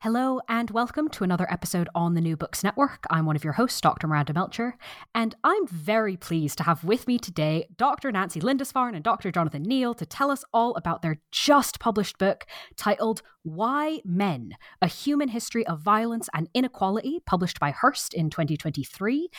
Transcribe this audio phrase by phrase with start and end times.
[0.00, 3.06] Hello, and welcome to another episode on the New Books Network.
[3.08, 4.06] I'm one of your hosts, Dr.
[4.06, 4.76] Miranda Melcher,
[5.14, 8.12] and I'm very pleased to have with me today Dr.
[8.12, 9.32] Nancy Lindisfarne and Dr.
[9.32, 12.44] Jonathan Neale to tell us all about their just published book
[12.76, 14.52] titled Why Men?
[14.82, 19.30] A Human History of Violence and Inequality, published by Hurst in 2023.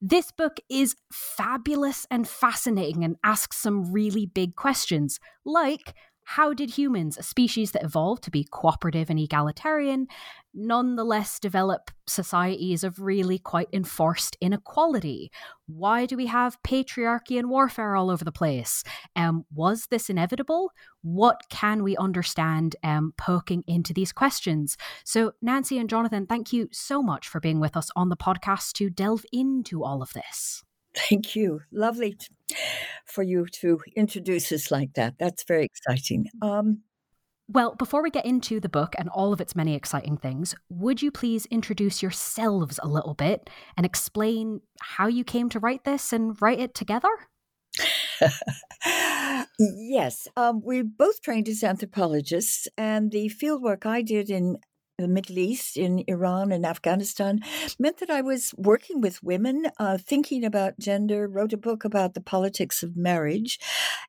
[0.00, 5.94] This book is fabulous and fascinating and asks some really big questions, like
[6.32, 10.06] how did humans, a species that evolved to be cooperative and egalitarian,
[10.52, 15.32] nonetheless develop societies of really quite enforced inequality?
[15.66, 18.84] Why do we have patriarchy and warfare all over the place?
[19.16, 20.70] Um, was this inevitable?
[21.00, 24.76] What can we understand um, poking into these questions?
[25.04, 28.74] So, Nancy and Jonathan, thank you so much for being with us on the podcast
[28.74, 30.62] to delve into all of this.
[31.08, 31.60] Thank you.
[31.72, 32.16] Lovely
[33.04, 35.14] for you to introduce us like that.
[35.18, 36.26] That's very exciting.
[36.42, 36.82] Um,
[37.50, 41.00] well, before we get into the book and all of its many exciting things, would
[41.00, 46.12] you please introduce yourselves a little bit and explain how you came to write this
[46.12, 47.08] and write it together?
[49.58, 54.58] yes, um, we both trained as anthropologists, and the fieldwork I did in
[54.98, 57.40] the Middle East, in Iran and Afghanistan,
[57.78, 62.14] meant that I was working with women, uh, thinking about gender, wrote a book about
[62.14, 63.60] the politics of marriage,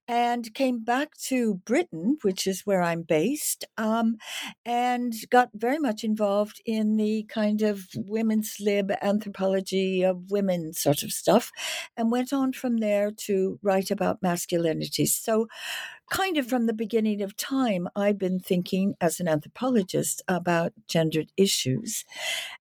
[0.08, 4.18] and came back to Britain, which is where I'm based, um,
[4.66, 11.04] and got very much involved in the kind of women's lib anthropology of women sort
[11.04, 11.52] of stuff,
[11.96, 15.06] and went on from there to write about masculinity.
[15.06, 15.48] So,
[16.10, 21.32] kind of from the beginning of time, I've been thinking as an anthropologist about gendered
[21.38, 22.06] issues.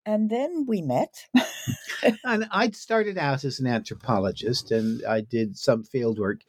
[0.05, 1.27] And then we met.
[2.25, 6.41] and I started out as an anthropologist and I did some field work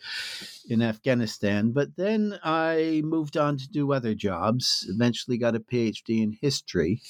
[0.69, 6.21] in Afghanistan, but then I moved on to do other jobs, eventually got a PhD
[6.21, 7.01] in history.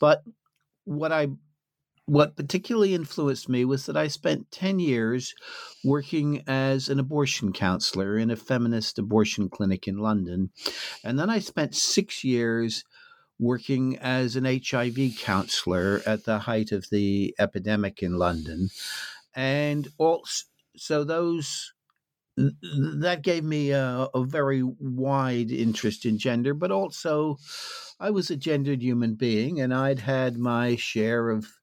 [0.00, 0.22] But
[0.84, 1.28] what I
[2.10, 5.32] what particularly influenced me was that I spent 10 years
[5.84, 10.50] working as an abortion counselor in a feminist abortion clinic in London.
[11.04, 12.82] And then I spent six years
[13.38, 18.70] working as an HIV counselor at the height of the epidemic in London.
[19.36, 20.46] And also,
[20.76, 21.72] so those
[22.36, 27.36] that gave me a, a, very wide interest in gender, but also
[28.00, 31.59] I was a gendered human being and I'd had my share of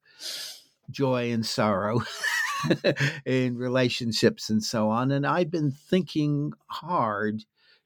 [0.89, 2.01] joy and sorrow
[3.25, 5.11] in relationships and so on.
[5.11, 7.44] And I've been thinking hard,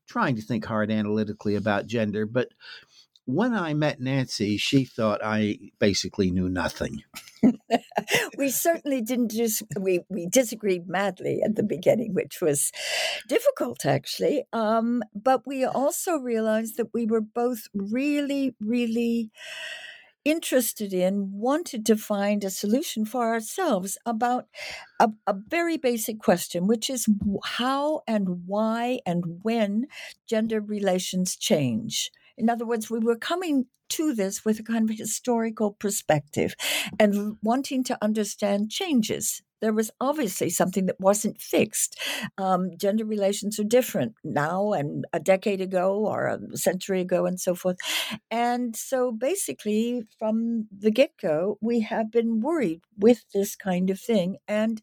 [0.08, 2.26] trying to think hard analytically about gender.
[2.26, 2.50] But
[3.26, 7.04] when I met Nancy, she thought I basically knew nothing.
[8.38, 12.72] we certainly didn't just we we disagreed madly at the beginning, which was
[13.28, 14.44] difficult actually.
[14.52, 19.32] Um, but we also realized that we were both really, really
[20.24, 24.48] interested in, wanted to find a solution for ourselves about
[25.00, 27.08] a, a, very basic question, which is
[27.44, 29.88] how and why and when
[30.28, 32.12] gender relations change.
[32.38, 36.56] In other words, we were coming to this with a kind of historical perspective
[37.00, 42.00] and wanting to understand changes there was obviously something that wasn't fixed.
[42.38, 47.40] Um, gender relations are different now and a decade ago or a century ago and
[47.40, 47.78] so forth.
[48.30, 54.00] And so basically, from the get go, we have been worried with this kind of
[54.00, 54.38] thing.
[54.48, 54.82] And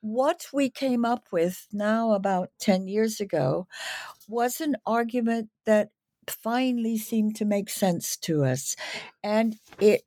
[0.00, 3.66] what we came up with now, about 10 years ago,
[4.28, 5.90] was an argument that
[6.28, 8.76] finally seemed to make sense to us.
[9.22, 10.02] And it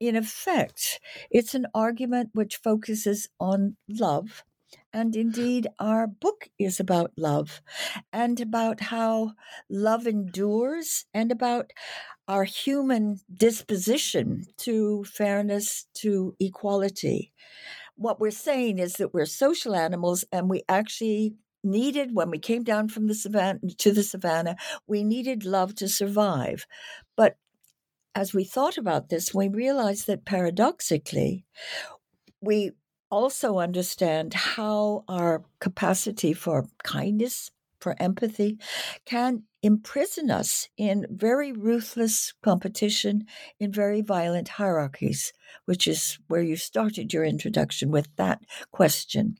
[0.00, 1.00] in effect,
[1.30, 4.44] it's an argument which focuses on love.
[4.92, 7.62] And indeed, our book is about love
[8.12, 9.32] and about how
[9.70, 11.72] love endures and about
[12.28, 17.32] our human disposition to fairness, to equality.
[17.96, 22.64] What we're saying is that we're social animals and we actually needed when we came
[22.64, 24.56] down from the savannah to the savannah
[24.88, 26.66] we needed love to survive
[27.16, 27.36] but
[28.14, 31.44] as we thought about this, we realized that paradoxically,
[32.40, 32.72] we
[33.10, 37.50] also understand how our capacity for kindness,
[37.80, 38.58] for empathy,
[39.04, 43.24] can imprison us in very ruthless competition,
[43.60, 45.32] in very violent hierarchies,
[45.66, 48.40] which is where you started your introduction with that
[48.72, 49.36] question.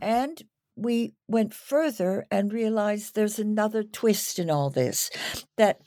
[0.00, 0.42] And
[0.76, 5.10] we went further and realized there's another twist in all this
[5.56, 5.80] that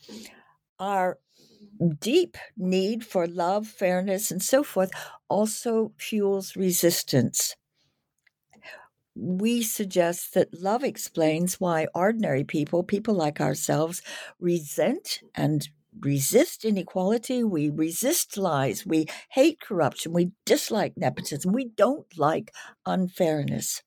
[0.79, 1.19] our
[1.99, 4.91] deep need for love, fairness, and so forth
[5.29, 7.55] also fuels resistance.
[9.15, 14.01] We suggest that love explains why ordinary people, people like ourselves,
[14.39, 15.67] resent and
[15.99, 22.53] resist inequality, we resist lies, we hate corruption, we dislike nepotism, we don't like
[22.85, 23.81] unfairness.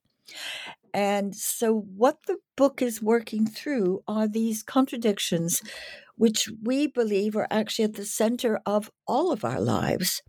[0.93, 5.61] And so, what the book is working through are these contradictions
[6.17, 10.23] which we believe are actually at the center of all of our lives.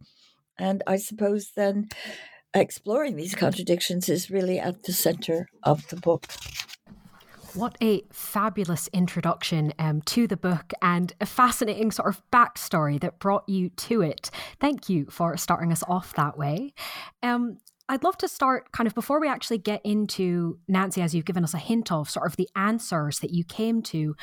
[0.57, 1.89] And I suppose then
[2.53, 6.27] exploring these contradictions is really at the center of the book.
[7.53, 13.19] What a fabulous introduction um, to the book and a fascinating sort of backstory that
[13.19, 14.29] brought you to it.
[14.59, 16.73] Thank you for starting us off that way.
[17.23, 21.25] Um, I'd love to start kind of before we actually get into Nancy, as you've
[21.25, 24.15] given us a hint of sort of the answers that you came to.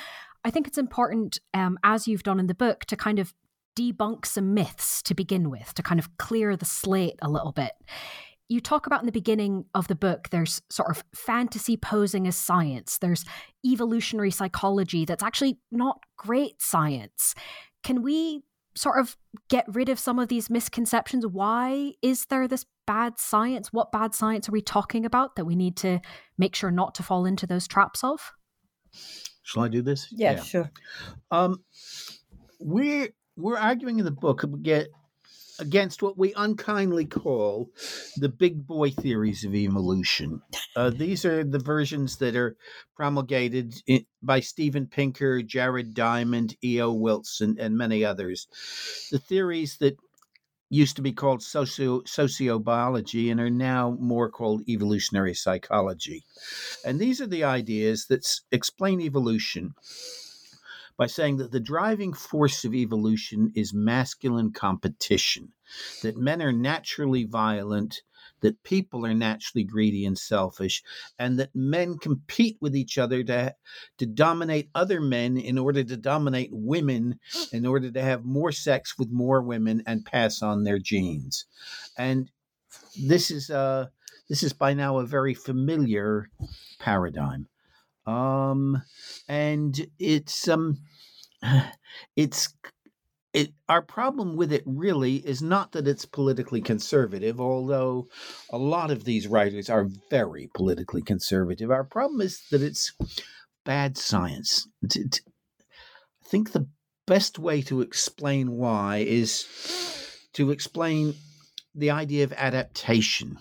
[0.45, 3.35] I think it's important, um, as you've done in the book, to kind of
[3.77, 7.73] debunk some myths to begin with, to kind of clear the slate a little bit.
[8.49, 12.37] You talk about in the beginning of the book, there's sort of fantasy posing as
[12.37, 13.25] science, there's
[13.65, 17.35] evolutionary psychology that's actually not great science.
[17.83, 18.43] Can we
[18.75, 19.17] sort of
[19.49, 21.27] get rid of some of these misconceptions?
[21.27, 23.73] Why is there this bad science?
[23.73, 26.01] What bad science are we talking about that we need to
[26.37, 28.33] make sure not to fall into those traps of?
[29.43, 30.09] Shall I do this?
[30.11, 30.43] Yeah, yeah.
[30.43, 30.71] sure.
[31.31, 31.63] Um,
[32.61, 34.45] we're we're arguing in the book
[35.59, 37.71] against what we unkindly call
[38.17, 40.43] the big boy theories of evolution.
[40.77, 42.57] Uh, these are the versions that are
[42.97, 46.93] promulgated in, by Steven Pinker, Jared Diamond, E.O.
[46.93, 48.49] Wilson, and many others.
[49.11, 49.97] The theories that
[50.73, 56.25] used to be called socio sociobiology and are now more called evolutionary psychology.
[56.85, 59.75] And these are the ideas that explain evolution
[60.97, 65.53] by saying that the driving force of evolution is masculine competition,
[66.03, 68.01] that men are naturally violent
[68.43, 70.83] that people are naturally greedy and selfish,
[71.19, 73.55] and that men compete with each other to,
[73.99, 77.19] to dominate other men in order to dominate women,
[77.53, 81.47] in order to have more sex with more women and pass on their genes.
[81.97, 82.31] And
[82.97, 83.87] this is uh,
[84.29, 86.29] this is by now a very familiar
[86.79, 87.49] paradigm.
[88.07, 88.83] Um,
[89.29, 90.79] and it's um,
[92.17, 92.55] it's
[93.33, 98.09] it, our problem with it really is not that it's politically conservative, although
[98.51, 101.71] a lot of these writers are very politically conservative.
[101.71, 102.93] Our problem is that it's
[103.65, 104.69] bad science.
[104.85, 104.99] I
[106.27, 106.69] think the
[107.07, 109.47] best way to explain why is
[110.35, 111.15] to explain
[111.75, 113.39] the idea of adaptation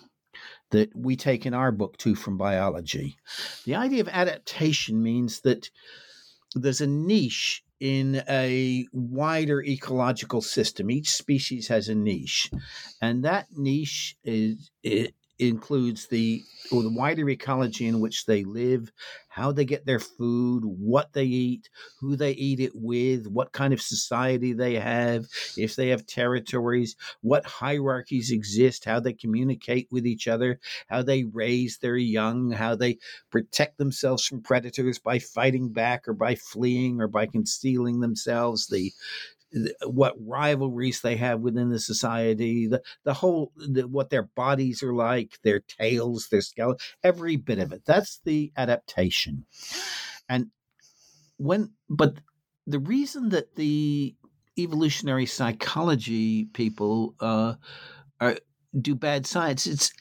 [0.72, 3.18] that we take in our book too from biology.
[3.66, 5.70] The idea of adaptation means that
[6.56, 10.92] there's a niche in a wider ecological system.
[10.92, 12.50] Each species has a niche,
[13.02, 14.70] and that niche is
[15.42, 18.92] includes the or the wider ecology in which they live,
[19.28, 21.70] how they get their food, what they eat,
[22.00, 25.26] who they eat it with, what kind of society they have,
[25.58, 31.24] if they have territories, what hierarchies exist, how they communicate with each other, how they
[31.24, 32.98] raise their young, how they
[33.32, 38.94] protect themselves from predators by fighting back or by fleeing or by concealing themselves, the
[39.86, 44.94] what rivalries they have within the society, the the whole the, what their bodies are
[44.94, 47.84] like, their tails, their skeleton, every bit of it.
[47.86, 49.46] That's the adaptation.
[50.30, 50.48] And
[51.38, 52.16] when but
[52.66, 54.16] the reason that the
[54.58, 57.56] evolutionary psychology people uh,
[58.20, 58.38] are,
[58.80, 59.92] do bad science, it's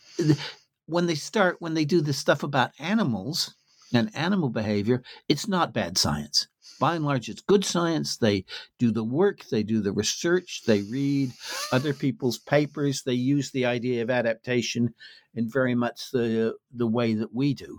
[0.86, 3.54] when they start when they do this stuff about animals
[3.92, 6.46] and animal behavior, it's not bad science
[6.80, 8.16] by and large, it's good science.
[8.16, 8.44] They
[8.78, 11.30] do the work, they do the research, they read
[11.70, 14.94] other people's papers, they use the idea of adaptation
[15.34, 17.78] in very much the the way that we do.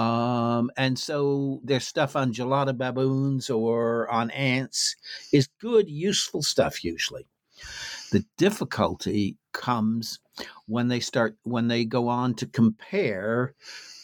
[0.00, 4.96] Um, and so their stuff on gelada baboons or on ants
[5.32, 7.26] is good, useful stuff usually.
[8.12, 10.20] The difficulty comes
[10.66, 13.54] when they start when they go on to compare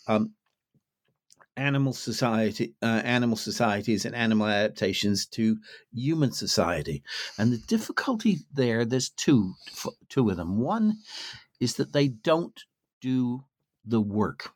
[0.09, 0.33] um,
[1.57, 5.57] animal society, uh, animal societies and animal adaptations to
[5.93, 7.03] human society.
[7.39, 9.55] And the difficulty there, there's two,
[10.09, 10.59] two of them.
[10.59, 10.99] One
[11.61, 12.61] is that they don't
[13.01, 13.45] do
[13.85, 14.51] the work.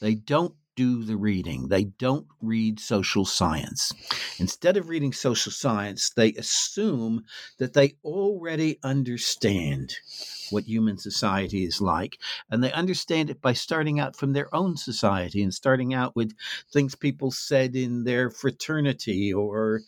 [0.00, 1.68] They don't do the reading.
[1.68, 3.92] They don't read social science.
[4.38, 7.24] Instead of reading social science, they assume
[7.58, 9.96] that they already understand
[10.50, 12.18] what human society is like.
[12.50, 16.34] And they understand it by starting out from their own society and starting out with
[16.72, 19.82] things people said in their fraternity or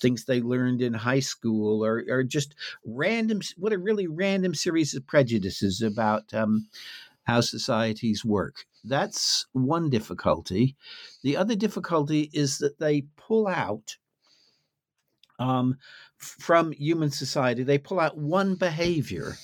[0.00, 4.94] things they learned in high school or, or just random, what a really random series
[4.94, 6.68] of prejudices about um,
[7.24, 8.64] how societies work.
[8.84, 10.76] That's one difficulty.
[11.22, 13.96] The other difficulty is that they pull out
[15.38, 15.76] um,
[16.16, 19.36] from human society, they pull out one behavior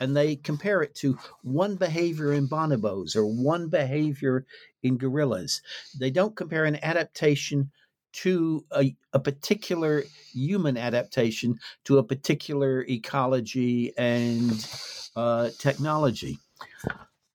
[0.00, 4.44] and they compare it to one behavior in bonobos or one behavior
[4.82, 5.62] in gorillas.
[5.98, 7.70] They don't compare an adaptation
[8.14, 14.68] to a, a particular human adaptation to a particular ecology and
[15.16, 16.38] uh, technology.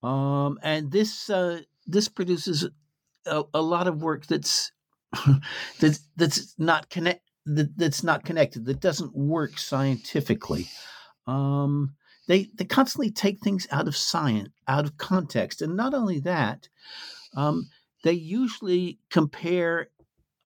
[0.01, 2.67] Um, and this uh, this produces
[3.25, 4.71] a, a, lot of work that's
[5.79, 10.67] that's that's not connect that, that's not connected that doesn't work scientifically.
[11.27, 11.95] Um,
[12.27, 16.69] they they constantly take things out of science, out of context, and not only that,
[17.35, 17.69] um,
[18.03, 19.89] they usually compare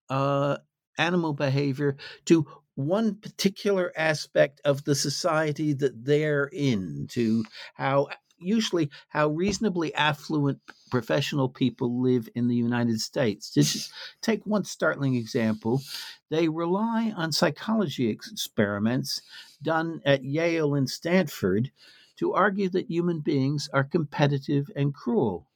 [0.09, 0.57] uh,
[0.97, 7.43] animal behavior to one particular aspect of the society that they're in, to
[7.75, 8.07] how
[8.43, 10.59] usually how reasonably affluent
[10.91, 13.51] professional people live in the United States.
[13.53, 15.81] Just take one startling example.
[16.29, 19.21] They rely on psychology experiments
[19.61, 21.71] done at Yale and Stanford
[22.17, 25.47] to argue that human beings are competitive and cruel,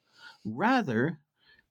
[0.44, 1.20] rather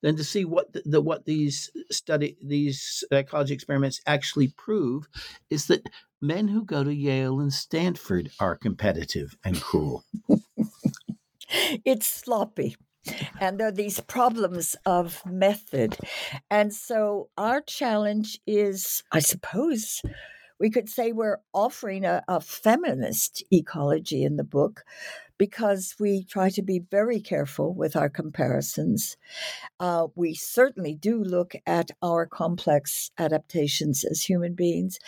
[0.02, 5.08] than to see what the, the, what these study these psychology experiments actually prove
[5.50, 5.88] is that
[6.20, 10.04] men who go to Yale and Stanford are competitive and cruel.
[11.84, 12.76] it's sloppy.
[13.40, 15.96] And there are these problems of method.
[16.50, 20.02] And so our challenge is, I suppose,
[20.58, 24.84] we could say we're offering a, a feminist ecology in the book
[25.38, 29.16] because we try to be very careful with our comparisons.
[29.78, 34.98] Uh, we certainly do look at our complex adaptations as human beings.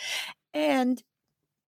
[0.53, 1.01] And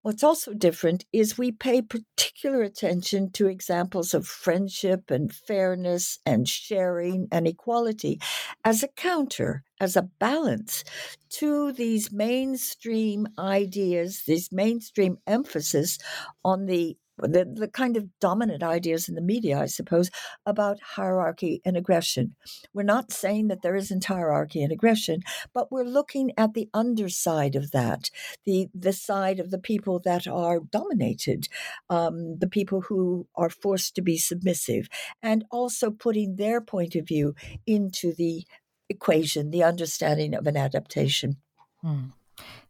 [0.04, 6.50] What's also different is we pay particular attention to examples of friendship and fairness and
[6.50, 8.20] sharing and equality
[8.66, 10.84] as a counter, as a balance
[11.30, 16.00] to these mainstream ideas, this mainstream emphasis
[16.44, 20.10] on the the, the kind of dominant ideas in the media, I suppose,
[20.46, 22.36] about hierarchy and aggression.
[22.74, 25.22] We're not saying that there isn't hierarchy and aggression,
[25.54, 28.10] but we're looking at the underside of that,
[28.46, 31.48] the the side of the people that are dominated,
[31.90, 34.88] um, the people who are forced to be submissive,
[35.22, 37.36] and also putting their point of view
[37.68, 38.46] into the
[38.90, 41.38] equation, the understanding of an adaptation.
[41.82, 42.10] Hmm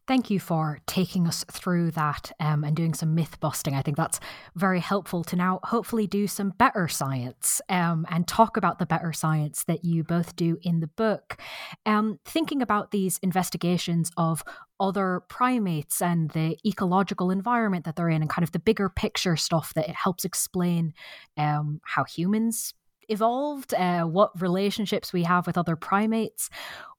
[0.08, 3.76] thank you for taking us through that um, and doing some myth busting.
[3.76, 4.20] I think that's
[4.56, 9.14] very helpful to now hopefully do some better science um, and talk about the better
[9.14, 11.40] science that you both do in the book.
[11.86, 14.44] Um, thinking about these investigations of
[14.80, 19.36] other primates and the ecological environment that they're in and kind of the bigger picture
[19.36, 20.94] stuff that it helps explain
[21.38, 22.74] um, how humans
[23.12, 26.50] evolved, uh, what relationships we have with other primates,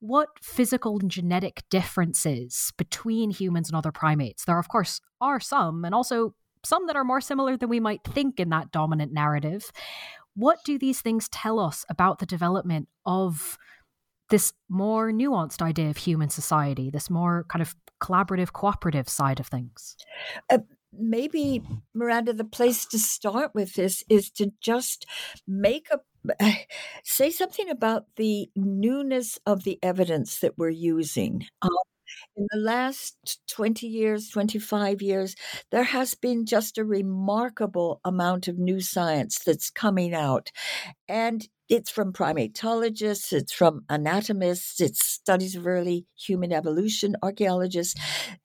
[0.01, 4.45] what physical and genetic differences between humans and other primates.
[4.45, 8.05] There, of course, are some, and also some that are more similar than we might
[8.05, 9.73] think in that dominant narrative.
[10.35, 13.59] What do these things tell us about the development of
[14.31, 19.47] this more nuanced idea of human society, this more kind of collaborative, cooperative side of
[19.47, 19.97] things?
[20.51, 20.59] Uh,
[20.93, 21.63] maybe,
[21.95, 25.07] Miranda, the place to start with this is to just
[25.47, 26.01] make a
[27.05, 31.47] say something about the newness of the evidence that we're using.
[31.63, 31.71] Um,
[32.37, 35.37] in the last 20 years, 25 years,
[35.71, 40.51] there has been just a remarkable amount of new science that's coming out.
[41.09, 47.99] And it's from primatologists, it's from anatomists, it's studies of early human evolution, archaeologists.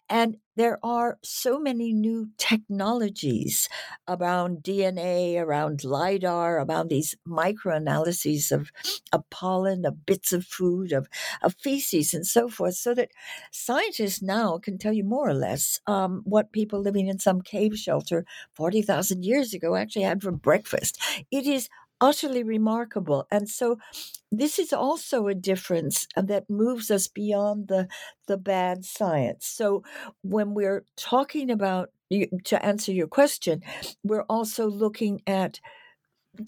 [0.09, 3.67] And there are so many new technologies
[4.07, 8.71] around DNA, around LIDAR, around these microanalyses of,
[9.11, 11.09] of pollen, of bits of food, of,
[11.41, 13.11] of feces, and so forth, so that
[13.51, 17.75] scientists now can tell you more or less um, what people living in some cave
[17.75, 20.97] shelter 40,000 years ago actually had for breakfast.
[21.29, 21.67] It is
[21.99, 23.27] utterly remarkable.
[23.31, 23.77] And so
[24.31, 27.87] this is also a difference uh, that moves us beyond the
[28.27, 29.47] the bad science.
[29.47, 29.83] So
[30.21, 31.89] when we're talking about
[32.45, 33.63] to answer your question,
[34.03, 35.59] we're also looking at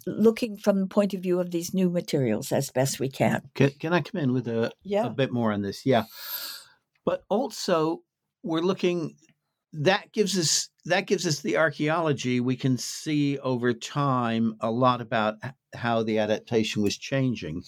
[0.05, 3.41] looking from the point of view of these new materials as best we can.
[3.55, 5.07] Can, can I come in with a, yeah.
[5.07, 5.85] a bit more on this?
[5.85, 6.03] Yeah.
[7.05, 8.03] But also
[8.43, 9.15] we're looking
[9.73, 15.01] that gives us that gives us the archaeology we can see over time a lot
[15.01, 15.35] about
[15.75, 17.63] how the adaptation was changing.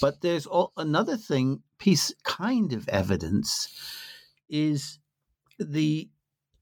[0.00, 3.68] But there's all, another thing piece kind of evidence
[4.48, 4.98] is
[5.58, 6.08] the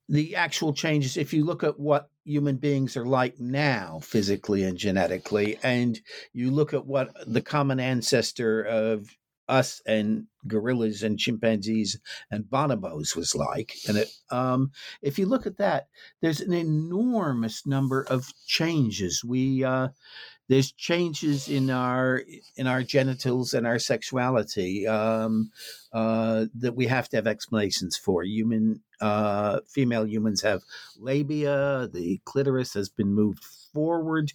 [0.09, 1.17] the actual changes.
[1.17, 6.01] If you look at what human beings are like now physically and genetically and
[6.33, 9.09] you look at what the common ancestor of
[9.49, 11.99] us and gorillas and chimpanzees
[12.31, 13.75] and bonobos was like.
[13.89, 14.71] And it, um,
[15.03, 15.89] if you look at that,
[16.21, 19.23] there's an enormous number of changes.
[19.25, 19.89] We uh,
[20.49, 22.23] there's changes in our
[22.57, 25.51] in our genitals and our sexuality um,
[25.93, 28.25] uh, that we have to have explanations for.
[28.25, 30.63] Human uh, female humans have
[30.99, 31.89] labia.
[31.93, 34.33] The clitoris has been moved forward.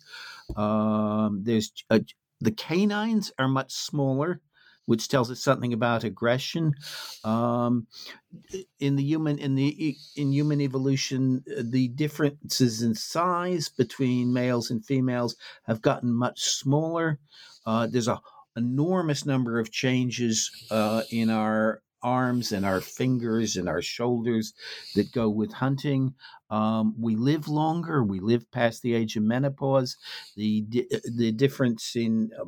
[0.56, 2.00] Um, there's uh,
[2.42, 4.42] the canines are much smaller
[4.89, 6.74] which tells us something about aggression.
[7.24, 7.86] Um,
[8.79, 14.72] in the human in the in human evolution, uh, the differences in size between males
[14.72, 15.35] and females
[15.68, 17.20] have gotten much smaller.
[17.68, 18.20] Uh, there's a
[18.55, 24.53] enormous number of changes uh, in our arms and our fingers and our shoulders
[24.96, 26.16] that go with hunting.
[26.50, 28.03] Um, we live longer.
[28.03, 29.98] We live past the age of menopause.
[30.35, 30.66] The
[31.16, 32.46] the difference in uh,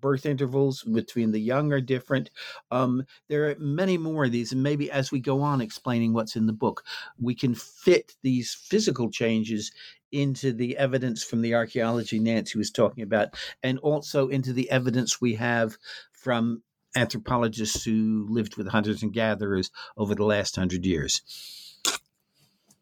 [0.00, 2.30] birth intervals between the young are different.
[2.70, 6.36] Um, there are many more of these, and maybe as we go on explaining what's
[6.36, 6.84] in the book,
[7.18, 9.72] we can fit these physical changes
[10.12, 13.28] into the evidence from the archaeology Nancy was talking about,
[13.62, 15.76] and also into the evidence we have
[16.12, 16.62] from
[16.96, 21.22] anthropologists who lived with hunters and gatherers over the last hundred years.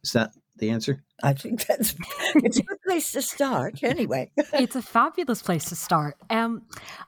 [0.02, 1.02] Is that the answer?
[1.22, 1.94] I think that's
[2.36, 3.82] it's a good place to start.
[3.82, 6.16] Anyway, it's a fabulous place to start.
[6.30, 6.62] Um,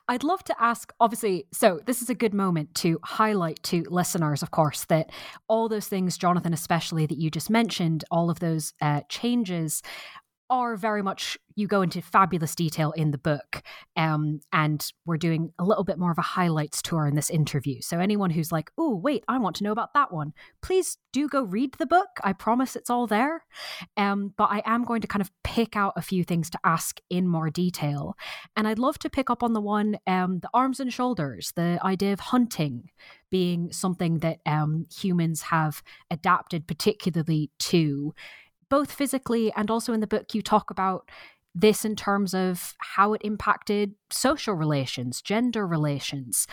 [0.09, 0.93] I'd love to ask.
[0.99, 5.11] Obviously, so this is a good moment to highlight to listeners, of course, that
[5.49, 9.83] all those things, Jonathan, especially that you just mentioned, all of those uh, changes
[10.51, 13.63] are very much you go into fabulous detail in the book
[13.97, 17.81] um, and we're doing a little bit more of a highlights tour in this interview.
[17.81, 20.33] So anyone who's like oh wait i want to know about that one
[20.63, 22.09] please do go read the book.
[22.23, 23.45] I promise it's all there.
[23.97, 27.01] Um, but i am going to kind of pick out a few things to ask
[27.09, 28.17] in more detail.
[28.57, 31.79] And i'd love to pick up on the one um, the arms and shoulders the
[31.85, 32.91] idea of hunting
[33.31, 38.13] being something that um, humans have adapted particularly to
[38.71, 41.09] both physically and also in the book, you talk about
[41.55, 46.47] this in terms of how it impacted social relations, gender relations.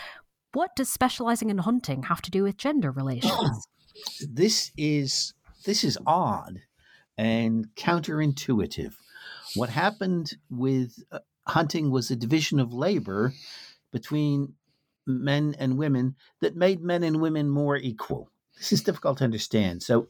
[0.52, 3.66] What does specializing in hunting have to do with gender relations?
[4.28, 6.60] this is this is odd
[7.16, 8.94] and counterintuitive.
[9.54, 13.32] What happened with uh, hunting was a division of labor
[13.92, 14.54] between
[15.06, 18.30] men and women that made men and women more equal.
[18.56, 19.82] This is difficult to understand.
[19.82, 20.08] So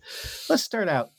[0.49, 1.11] let's start out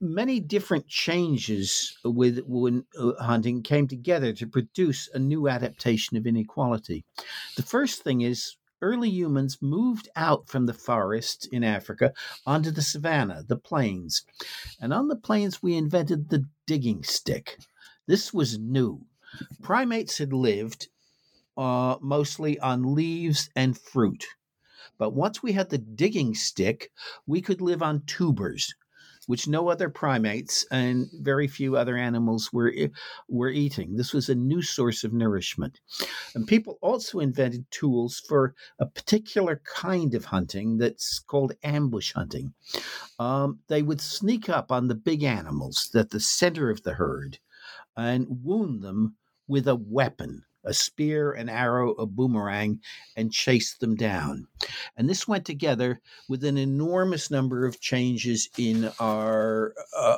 [0.00, 6.26] many different changes with when uh, hunting came together to produce a new adaptation of
[6.26, 7.04] inequality.
[7.56, 12.12] The first thing is early humans moved out from the forest in Africa
[12.46, 14.24] onto the savanna, the plains.
[14.80, 17.58] And on the plains, we invented the digging stick.
[18.06, 19.06] This was new.
[19.62, 20.88] Primates had lived
[21.56, 24.26] uh, mostly on leaves and fruit.
[24.98, 26.90] But once we had the digging stick,
[27.26, 28.74] we could live on tubers
[29.30, 32.74] which no other primates and very few other animals were
[33.28, 33.94] were eating.
[33.94, 35.78] This was a new source of nourishment.
[36.34, 42.54] And people also invented tools for a particular kind of hunting that's called ambush hunting.
[43.20, 47.38] Um, they would sneak up on the big animals at the center of the herd
[47.96, 49.14] and wound them
[49.46, 52.80] with a weapon a spear, an arrow, a boomerang,
[53.16, 54.46] and chase them down.
[54.96, 60.16] And this went together with an enormous number of changes in our uh,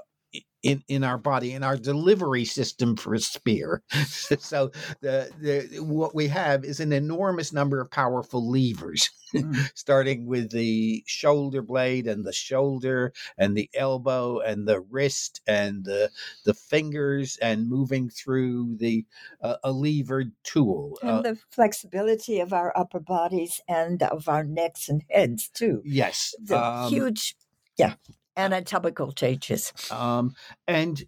[0.62, 3.82] in, in our body, in our delivery system for a spear.
[4.06, 4.70] so
[5.00, 9.70] the, the what we have is an enormous number of powerful levers, mm.
[9.74, 15.84] starting with the shoulder blade and the shoulder and the elbow and the wrist and
[15.84, 16.10] the
[16.44, 19.04] the fingers and moving through the
[19.42, 20.98] uh, a levered tool.
[21.02, 25.82] And uh, the flexibility of our upper bodies and of our necks and heads too.
[25.84, 26.34] Yes.
[26.40, 27.36] The um, huge
[27.78, 27.94] yeah
[28.36, 29.72] anatomical changes.
[29.90, 30.34] Um,
[30.66, 31.02] and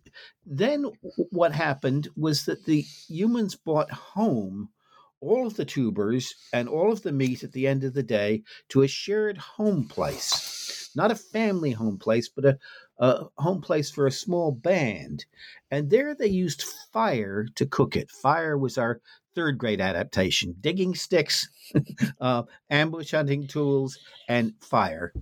[0.47, 0.91] then
[1.31, 4.69] what happened was that the humans brought home
[5.21, 8.43] all of the tubers and all of the meat at the end of the day
[8.69, 10.91] to a shared home place.
[10.95, 12.59] Not a family home place, but a,
[12.99, 15.25] a home place for a small band.
[15.71, 18.11] And there they used fire to cook it.
[18.11, 19.01] Fire was our
[19.35, 21.49] third grade adaptation digging sticks,
[22.21, 25.13] uh, ambush hunting tools, and fire.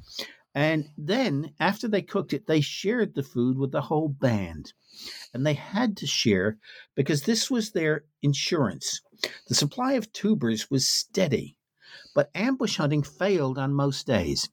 [0.55, 4.75] And then, after they cooked it, they shared the food with the whole band.
[5.33, 6.59] And they had to share
[6.95, 9.01] because this was their insurance.
[9.49, 11.57] The supply of tubers was steady,
[12.15, 14.51] but ambush hunting failed on most days.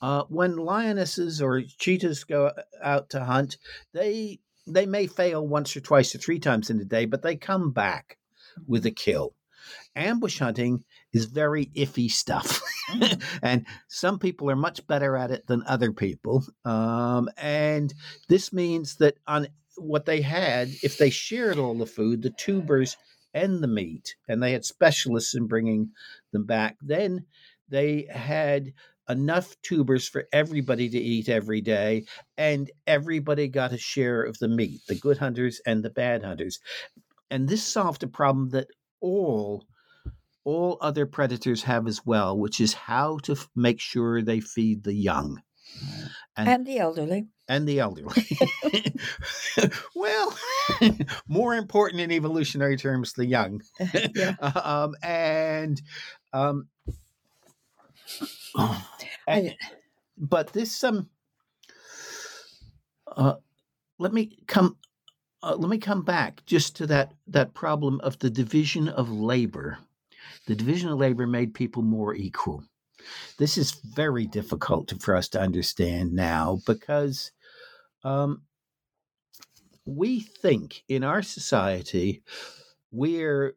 [0.00, 3.58] Uh, when lionesses or cheetahs go uh, out to hunt,
[3.92, 7.36] they they may fail once or twice or three times in a day, but they
[7.36, 8.18] come back
[8.66, 9.34] with a kill
[9.96, 12.62] ambush hunting is very iffy stuff.
[12.90, 13.22] Mm.
[13.42, 16.44] and some people are much better at it than other people.
[16.64, 17.92] Um, and
[18.28, 22.96] this means that on what they had, if they shared all the food, the tubers
[23.34, 25.90] and the meat, and they had specialists in bringing
[26.32, 27.24] them back, then
[27.68, 28.72] they had
[29.08, 32.04] enough tubers for everybody to eat every day,
[32.36, 36.58] and everybody got a share of the meat, the good hunters and the bad hunters.
[37.30, 38.68] And this solved a problem that
[39.00, 39.64] all
[40.44, 44.84] all other predators have as well, which is how to f- make sure they feed
[44.84, 45.42] the young
[46.36, 47.26] and, and the elderly.
[47.48, 48.14] And the elderly.
[49.94, 50.36] well,
[51.28, 53.62] more important in evolutionary terms, the young.
[54.14, 54.34] yeah.
[54.40, 55.82] Um, and,
[56.32, 56.68] um,
[59.26, 59.54] and,
[60.16, 61.08] but this um,
[63.16, 63.34] uh,
[63.98, 64.76] let me come.
[65.40, 69.78] Uh, let me come back just to that that problem of the division of labor
[70.48, 72.64] the division of labor made people more equal.
[73.36, 77.32] This is very difficult for us to understand now because
[78.02, 78.42] um,
[79.84, 82.22] we think in our society,
[82.90, 83.56] we're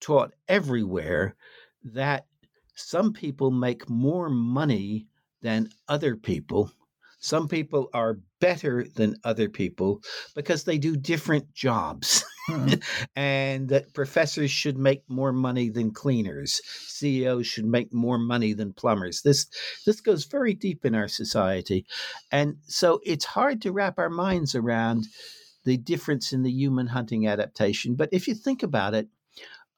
[0.00, 1.36] taught everywhere
[1.84, 2.26] that
[2.74, 5.06] some people make more money
[5.40, 6.72] than other people.
[7.20, 10.02] Some people are better than other people
[10.34, 12.24] because they do different jobs.
[12.46, 12.74] Hmm.
[13.16, 16.60] and that professors should make more money than cleaners.
[16.64, 19.22] CEOs should make more money than plumbers.
[19.22, 19.46] This
[19.86, 21.86] this goes very deep in our society.
[22.30, 25.06] And so it's hard to wrap our minds around
[25.64, 27.94] the difference in the human hunting adaptation.
[27.94, 29.08] But if you think about it,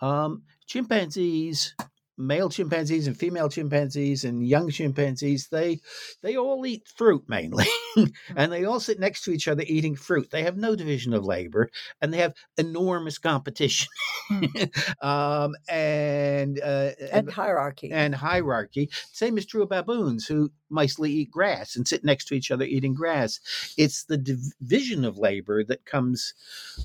[0.01, 1.75] um, chimpanzees
[2.19, 5.81] male chimpanzees and female chimpanzees and young chimpanzees they
[6.23, 7.67] they all eat fruit mainly.
[8.37, 10.31] And they all sit next to each other eating fruit.
[10.31, 11.71] They have no division of labor
[12.03, 13.89] and they have enormous competition.
[14.29, 14.45] Hmm.
[15.01, 17.91] um, and, uh, and hierarchy.
[17.91, 18.91] and hierarchy.
[19.13, 22.65] Same is true of baboons who mostly eat grass and sit next to each other
[22.65, 23.41] eating grass.
[23.77, 26.35] It's the division of labor that comes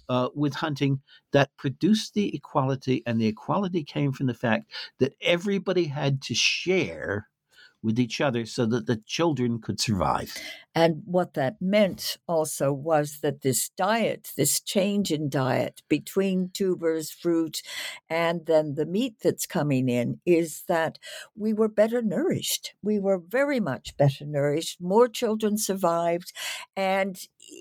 [0.10, 5.16] uh, with hunting that produced the equality, and the equality came from the fact that
[5.22, 7.28] everybody had to share
[7.84, 10.36] with each other so that the children could survive.
[10.74, 17.12] And what that meant also was that this diet, this change in diet between tubers,
[17.12, 17.62] fruit,
[18.10, 20.98] and then the meat that's coming in, is that
[21.36, 22.74] we were better nourished.
[22.82, 24.80] We were very much better nourished.
[24.80, 26.32] More children survived.
[26.76, 27.18] And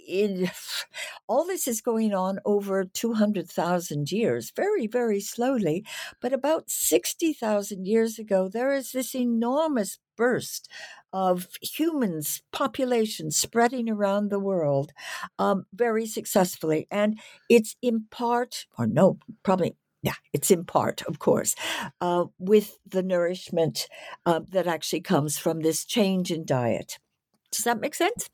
[0.07, 0.51] in,
[1.29, 5.85] all this is going on over 200,000 years, very, very slowly.
[6.21, 10.69] But about 60,000 years ago, there is this enormous burst
[11.13, 14.93] of humans, population spreading around the world
[15.39, 16.87] um, very successfully.
[16.91, 21.55] And it's in part, or no, probably yeah, it's in part, of course,
[22.01, 23.87] uh, with the nourishment
[24.25, 26.99] uh, that actually comes from this change in diet.
[27.53, 28.31] Does that make sense?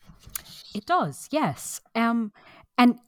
[0.74, 1.80] It does, yes.
[1.94, 2.32] Um,
[2.76, 2.98] and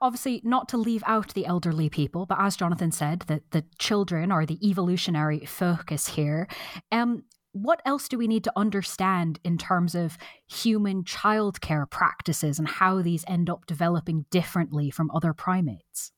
[0.00, 4.32] obviously not to leave out the elderly people, but as Jonathan said, that the children
[4.32, 6.48] are the evolutionary focus here.
[6.90, 12.68] Um, what else do we need to understand in terms of human childcare practices and
[12.68, 16.12] how these end up developing differently from other primates?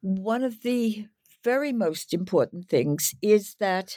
[0.00, 1.06] One of the
[1.48, 3.96] very most important things is that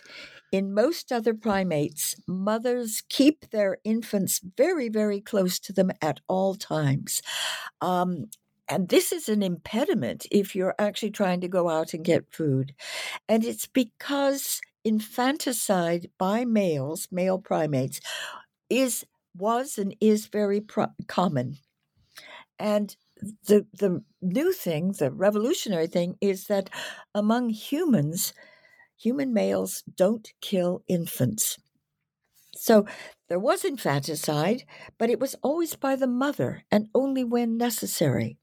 [0.53, 6.55] in most other primates, mothers keep their infants very, very close to them at all
[6.55, 7.21] times.
[7.81, 8.27] Um,
[8.69, 12.73] and this is an impediment if you're actually trying to go out and get food.
[13.27, 17.99] And it's because infanticide by males, male primates,
[18.69, 19.05] is
[19.37, 21.57] was and is very pro- common.
[22.59, 22.95] And
[23.47, 26.69] the the new thing, the revolutionary thing, is that
[27.13, 28.33] among humans,
[28.97, 31.59] human males don't kill infants.
[32.55, 32.85] So
[33.29, 34.63] there was infanticide,
[34.97, 38.37] but it was always by the mother and only when necessary.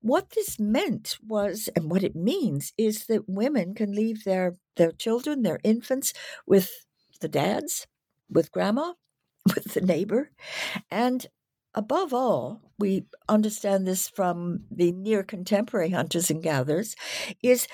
[0.00, 4.92] What this meant was, and what it means, is that women can leave their, their
[4.92, 6.12] children, their infants,
[6.46, 6.70] with
[7.20, 7.86] the dads,
[8.28, 8.94] with grandma,
[9.54, 10.30] with the neighbor.
[10.90, 11.26] And
[11.74, 16.96] above all, we understand this from the near contemporary hunters and gatherers,
[17.42, 17.66] is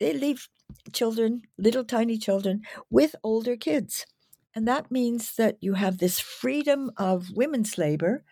[0.00, 0.48] they leave
[0.92, 4.06] children, little tiny children, with older kids.
[4.54, 8.24] And that means that you have this freedom of women's labor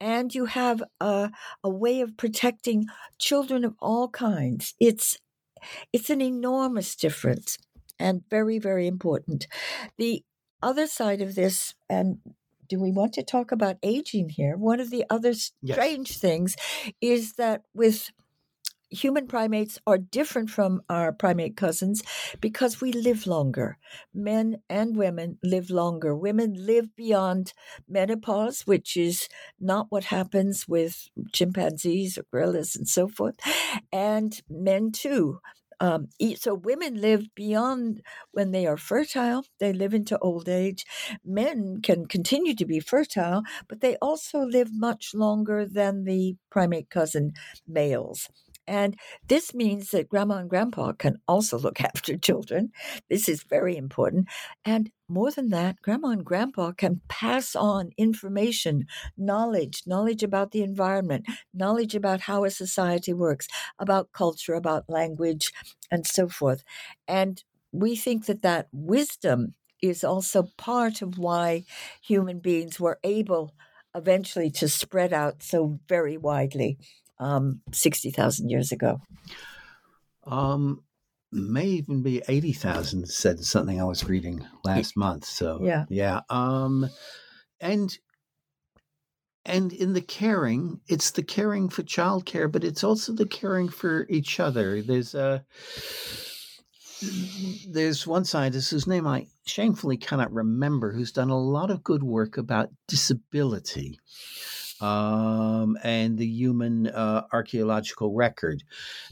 [0.00, 1.30] and you have a,
[1.64, 2.86] a way of protecting
[3.18, 4.74] children of all kinds.
[4.78, 5.18] It's,
[5.92, 7.58] it's an enormous difference
[7.98, 9.46] and very, very important.
[9.98, 10.24] The
[10.62, 12.18] other side of this, and
[12.72, 14.56] do we want to talk about aging here?
[14.56, 16.18] One of the other strange yes.
[16.18, 16.56] things
[17.02, 18.10] is that with
[18.88, 22.02] human primates are different from our primate cousins
[22.40, 23.76] because we live longer.
[24.14, 26.16] Men and women live longer.
[26.16, 27.52] Women live beyond
[27.86, 29.28] menopause, which is
[29.60, 33.36] not what happens with chimpanzees or gorillas and so forth.
[33.92, 35.40] And men too.
[35.82, 40.86] Um, so women live beyond when they are fertile, they live into old age.
[41.24, 46.88] Men can continue to be fertile, but they also live much longer than the primate
[46.90, 47.32] cousin
[47.66, 48.28] males.
[48.66, 48.96] And
[49.28, 52.70] this means that grandma and grandpa can also look after children.
[53.10, 54.28] This is very important.
[54.64, 60.62] And more than that, grandma and grandpa can pass on information, knowledge, knowledge about the
[60.62, 63.46] environment, knowledge about how a society works,
[63.78, 65.52] about culture, about language,
[65.90, 66.62] and so forth.
[67.08, 71.64] And we think that that wisdom is also part of why
[72.02, 73.54] human beings were able
[73.94, 76.78] eventually to spread out so very widely
[77.22, 79.00] um, 60,000 years ago?
[80.24, 80.82] Um,
[81.30, 85.24] may even be 80,000 said something I was reading last month.
[85.24, 85.86] So, yeah.
[85.88, 86.20] Yeah.
[86.28, 86.88] Um,
[87.60, 87.96] and,
[89.44, 94.06] and in the caring, it's the caring for childcare, but it's also the caring for
[94.08, 94.82] each other.
[94.82, 95.44] There's a,
[97.68, 102.02] there's one scientist whose name I shamefully cannot remember who's done a lot of good
[102.02, 103.98] work about disability
[104.82, 108.64] um, and the human uh, archaeological record.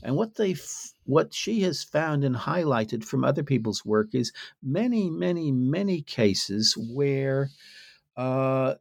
[0.03, 0.57] And what they
[1.05, 6.77] what she has found and highlighted from other people's work is many, many, many cases
[6.93, 7.51] where
[8.17, 8.75] uh,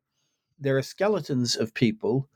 [0.59, 2.27] there are skeletons of people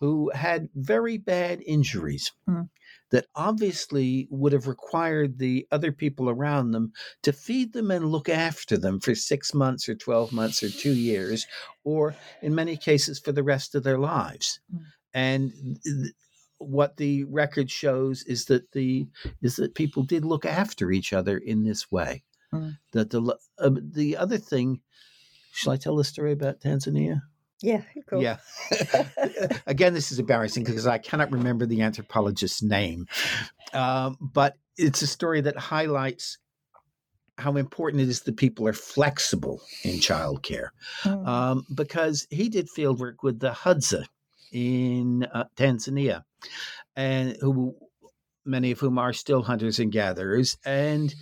[0.00, 2.32] who had very bad injuries.
[2.48, 2.68] Mm
[3.10, 6.92] that obviously would have required the other people around them
[7.22, 10.92] to feed them and look after them for six months or 12 months or two
[10.92, 11.46] years,
[11.84, 14.60] or in many cases for the rest of their lives.
[14.74, 14.80] Mm.
[15.12, 15.52] And
[15.84, 16.14] th-
[16.58, 19.08] what the record shows is that the
[19.42, 22.22] is that people did look after each other in this way.
[22.52, 22.78] Mm.
[22.92, 24.80] That the uh, the other thing,
[25.52, 27.22] shall I tell the story about Tanzania?
[27.62, 28.22] Yeah, cool.
[28.22, 28.38] Yeah.
[29.66, 33.06] Again, this is embarrassing because I cannot remember the anthropologist's name.
[33.74, 36.38] Um, but it's a story that highlights
[37.40, 40.68] how important it is that people are flexible in childcare.
[41.02, 41.26] Mm.
[41.26, 44.04] Um, because he did fieldwork with the Hadza
[44.52, 46.24] in uh, Tanzania,
[46.96, 47.74] and who
[48.44, 50.56] many of whom are still hunters and gatherers.
[50.64, 51.14] And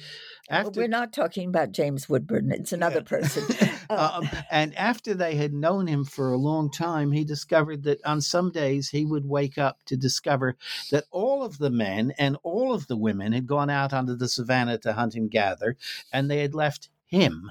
[0.50, 3.18] after, we're not talking about James Woodburn; it's another yeah.
[3.18, 3.44] person.
[3.90, 8.04] Uh, um, and after they had known him for a long time, he discovered that
[8.04, 10.56] on some days he would wake up to discover
[10.90, 14.28] that all of the men and all of the women had gone out onto the
[14.28, 15.76] savannah to hunt and gather,
[16.12, 17.50] and they had left him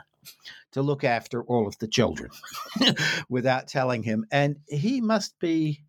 [0.71, 2.29] to look after all of the children
[3.29, 4.25] without telling him.
[4.31, 5.83] And he must be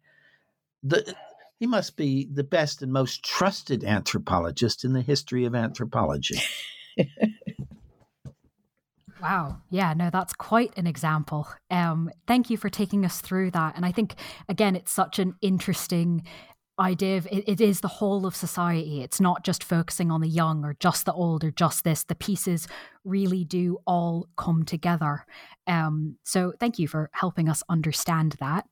[0.82, 1.14] the
[1.58, 6.40] he must be the best and most trusted anthropologist in the history of anthropology.
[9.20, 9.58] Wow.
[9.70, 11.48] Yeah, no, that's quite an example.
[11.70, 13.76] Um, thank you for taking us through that.
[13.76, 14.14] And I think,
[14.48, 16.24] again, it's such an interesting
[16.78, 19.02] idea of it, it is the whole of society.
[19.02, 22.04] It's not just focusing on the young or just the old or just this.
[22.04, 22.68] The pieces
[23.04, 25.26] really do all come together.
[25.66, 28.66] Um, so thank you for helping us understand that.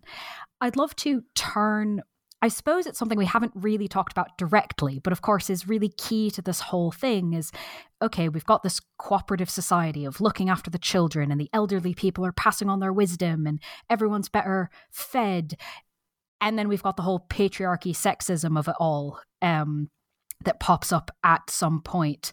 [0.61, 2.03] I'd love to turn
[2.43, 5.89] I suppose it's something we haven't really talked about directly, but of course is really
[5.89, 7.51] key to this whole thing is
[8.03, 12.27] okay, we've got this cooperative society of looking after the children and the elderly people
[12.27, 15.57] are passing on their wisdom and everyone's better fed.
[16.41, 19.89] And then we've got the whole patriarchy sexism of it all um,
[20.45, 22.33] that pops up at some point.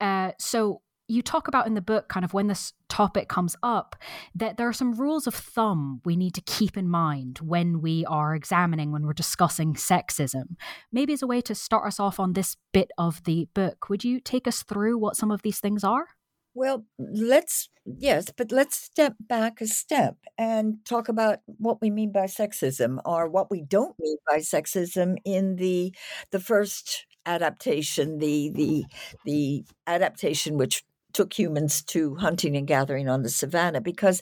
[0.00, 3.96] Uh, so you talk about in the book, kind of when this topic comes up,
[4.34, 8.04] that there are some rules of thumb we need to keep in mind when we
[8.06, 10.56] are examining, when we're discussing sexism.
[10.92, 14.04] Maybe as a way to start us off on this bit of the book, would
[14.04, 16.08] you take us through what some of these things are?
[16.54, 22.12] Well, let's, yes, but let's step back a step and talk about what we mean
[22.12, 25.94] by sexism or what we don't mean by sexism in the
[26.30, 28.84] the first adaptation the the
[29.24, 34.20] the adaptation which took humans to hunting and gathering on the savannah because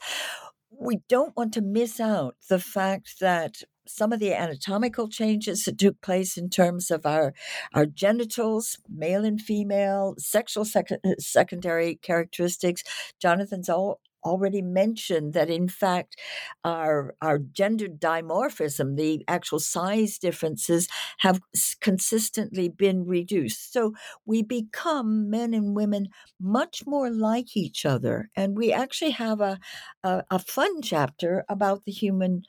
[0.70, 5.79] we don't want to miss out the fact that some of the anatomical changes that
[5.79, 7.35] took place in terms of our
[7.74, 12.83] our genitals, male and female, sexual sec- secondary characteristics.
[13.20, 16.17] Jonathan's all already mentioned that in fact
[16.65, 21.41] our our gender dimorphism the actual size differences have
[21.81, 23.73] consistently been reduced.
[23.73, 23.95] So
[24.27, 26.09] we become men and women
[26.41, 29.59] much more like each other and we actually have a
[30.05, 32.43] a, a fun chapter about the human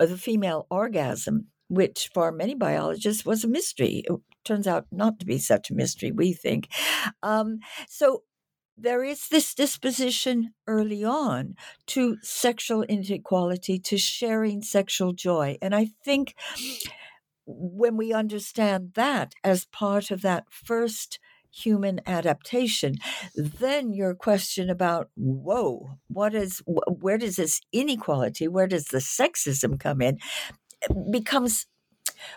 [0.00, 4.04] uh, the female orgasm which for many biologists was a mystery.
[4.08, 6.68] It turns out not to be such a mystery we think.
[7.24, 7.58] Um,
[7.88, 8.22] so
[8.76, 11.54] there is this disposition early on
[11.86, 15.56] to sexual inequality, to sharing sexual joy.
[15.62, 16.34] And I think
[17.46, 21.18] when we understand that as part of that first
[21.50, 22.96] human adaptation,
[23.34, 29.80] then your question about, whoa, what is, where does this inequality, where does the sexism
[29.80, 30.18] come in,
[31.10, 31.66] becomes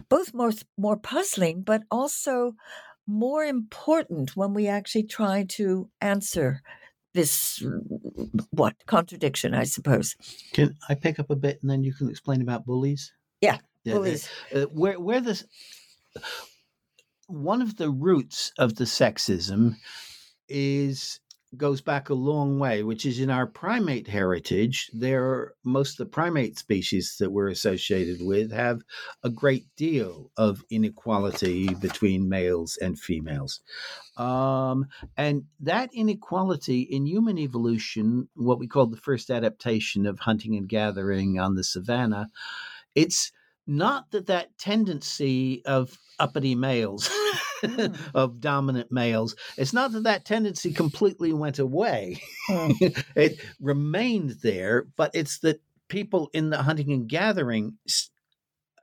[0.07, 2.53] both more, more puzzling, but also
[3.09, 6.61] more important when we actually try to answer
[7.13, 7.63] this
[8.51, 10.15] what contradiction i suppose.
[10.53, 13.11] Can i pick up a bit and then you can explain about bullies?
[13.41, 14.29] Yeah, yeah bullies.
[14.55, 15.43] uh, where where this
[17.27, 19.75] one of the roots of the sexism
[20.47, 21.19] is
[21.57, 24.89] goes back a long way, which is in our primate heritage.
[24.93, 28.81] There, most of the primate species that we're associated with have
[29.23, 33.61] a great deal of inequality between males and females.
[34.17, 34.85] Um,
[35.17, 40.69] and that inequality in human evolution, what we call the first adaptation of hunting and
[40.69, 42.29] gathering on the savannah,
[42.95, 43.31] it's
[43.69, 47.07] not that that tendency of uppity males,
[47.61, 47.95] mm.
[48.15, 52.19] of dominant males, it's not that that tendency completely went away.
[52.49, 53.05] Mm.
[53.15, 57.77] it remained there, but it's that people in the hunting and gathering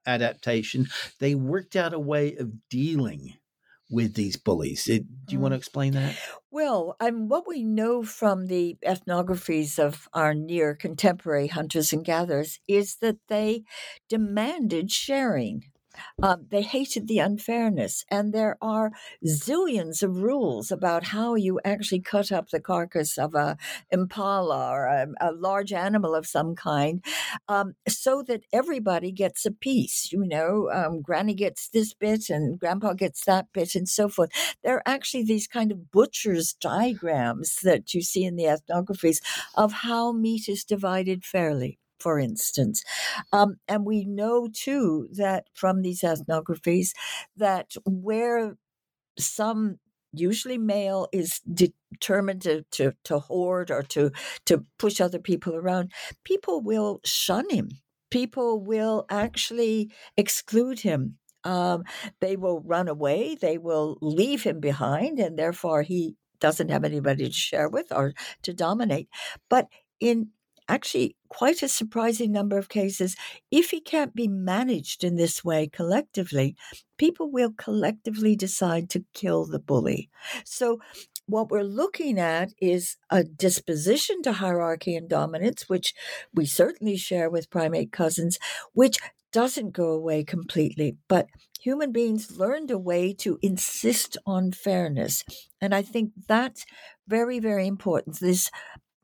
[0.06, 0.86] adaptation,
[1.18, 3.34] they worked out a way of dealing
[3.90, 4.88] with these bullies.
[4.88, 5.42] It, do you mm.
[5.42, 6.16] want to explain that?
[6.50, 12.58] Well, um, what we know from the ethnographies of our near contemporary hunters and gatherers
[12.66, 13.64] is that they
[14.08, 15.64] demanded sharing.
[16.22, 18.92] Um, they hated the unfairness, and there are
[19.26, 23.56] zillions of rules about how you actually cut up the carcass of a
[23.90, 27.04] impala or a, a large animal of some kind,
[27.48, 30.10] um, so that everybody gets a piece.
[30.12, 34.30] You know, um, Granny gets this bit, and Grandpa gets that bit, and so forth.
[34.62, 39.18] There are actually these kind of butcher's diagrams that you see in the ethnographies
[39.54, 42.82] of how meat is divided fairly for instance.
[43.32, 46.92] Um, and we know too that from these ethnographies
[47.36, 48.56] that where
[49.18, 49.78] some
[50.12, 54.10] usually male is determined to, to, to hoard or to,
[54.46, 55.92] to push other people around,
[56.24, 57.70] people will shun him.
[58.10, 61.18] People will actually exclude him.
[61.44, 61.84] Um,
[62.20, 63.36] they will run away.
[63.36, 68.14] They will leave him behind, and therefore he doesn't have anybody to share with or
[68.42, 69.08] to dominate.
[69.48, 69.68] But
[70.00, 70.28] in
[70.68, 73.16] actually quite a surprising number of cases,
[73.50, 76.56] if he can't be managed in this way collectively,
[76.96, 80.10] people will collectively decide to kill the bully.
[80.44, 80.80] So,
[81.26, 85.92] what we're looking at is a disposition to hierarchy and dominance, which
[86.32, 88.38] we certainly share with primate cousins,
[88.74, 88.98] which
[89.32, 91.26] doesn't go away completely, but
[91.60, 95.24] human beings learned a way to insist on fairness.
[95.60, 96.64] And I think that's
[97.08, 98.20] very, very important.
[98.20, 98.50] This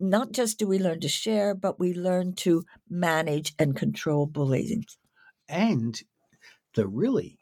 [0.02, 4.84] not just do we learn to share, but we learn to manage and control bullying.
[5.48, 6.00] And
[6.74, 7.38] the really,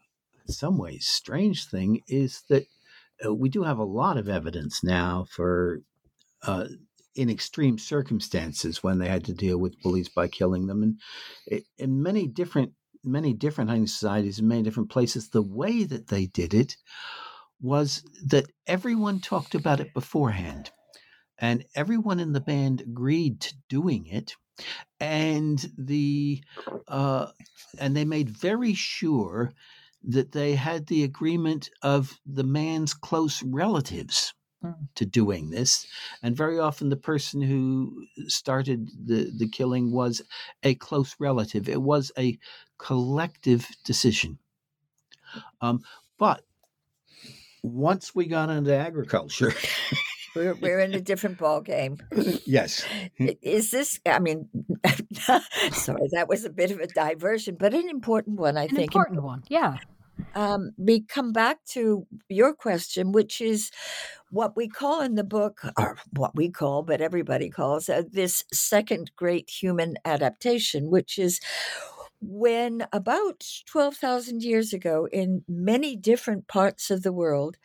[0.47, 2.67] in some ways, strange thing is that
[3.25, 5.81] uh, we do have a lot of evidence now for
[6.43, 6.67] uh,
[7.15, 11.01] in extreme circumstances when they had to deal with bullies by killing them, and
[11.47, 16.27] it, in many different many different societies in many different places, the way that they
[16.27, 16.77] did it
[17.61, 20.71] was that everyone talked about it beforehand,
[21.41, 24.37] and everyone in the band agreed to doing it,
[25.01, 26.43] and the
[26.89, 27.29] uh,
[27.79, 29.53] and they made very sure
[30.03, 34.35] that they had the agreement of the man's close relatives
[34.65, 34.75] mm.
[34.95, 35.87] to doing this.
[36.23, 40.23] And very often the person who started the, the killing was
[40.63, 41.69] a close relative.
[41.69, 42.39] It was a
[42.79, 44.39] collective decision.
[45.61, 45.83] Um,
[46.19, 46.45] but
[47.63, 49.53] once we got into agriculture,
[50.35, 51.99] we're, we're in a different ball game.
[52.47, 52.85] Yes.
[53.19, 54.49] Is this, I mean,
[55.73, 58.95] sorry, that was a bit of a diversion, but an important one, I an think.
[58.95, 59.79] important one, yeah.
[60.35, 63.71] Um, we come back to your question, which is
[64.31, 68.45] what we call in the book, or what we call, but everybody calls, uh, this
[68.53, 71.41] second great human adaptation, which is
[72.21, 77.57] when about 12,000 years ago, in many different parts of the world,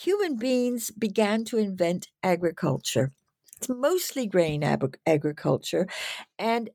[0.00, 3.12] human beings began to invent agriculture.
[3.56, 5.86] It's mostly grain ag- agriculture.
[6.38, 6.70] And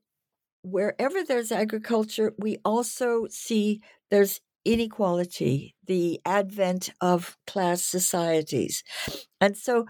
[0.62, 8.84] wherever there's agriculture, we also see there's inequality, the advent of class societies.
[9.40, 9.86] And so,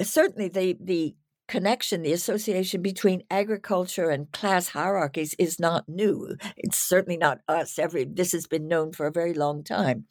[0.00, 1.14] certainly, the, the
[1.48, 6.36] connection, the association between agriculture and class hierarchies is not new.
[6.56, 7.78] It's certainly not us.
[7.78, 10.04] Every this has been known for a very long time.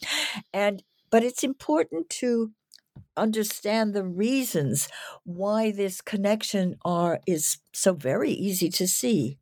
[0.53, 2.51] And but it's important to
[3.20, 4.89] understand the reasons
[5.24, 9.38] why this connection are is so very easy to see.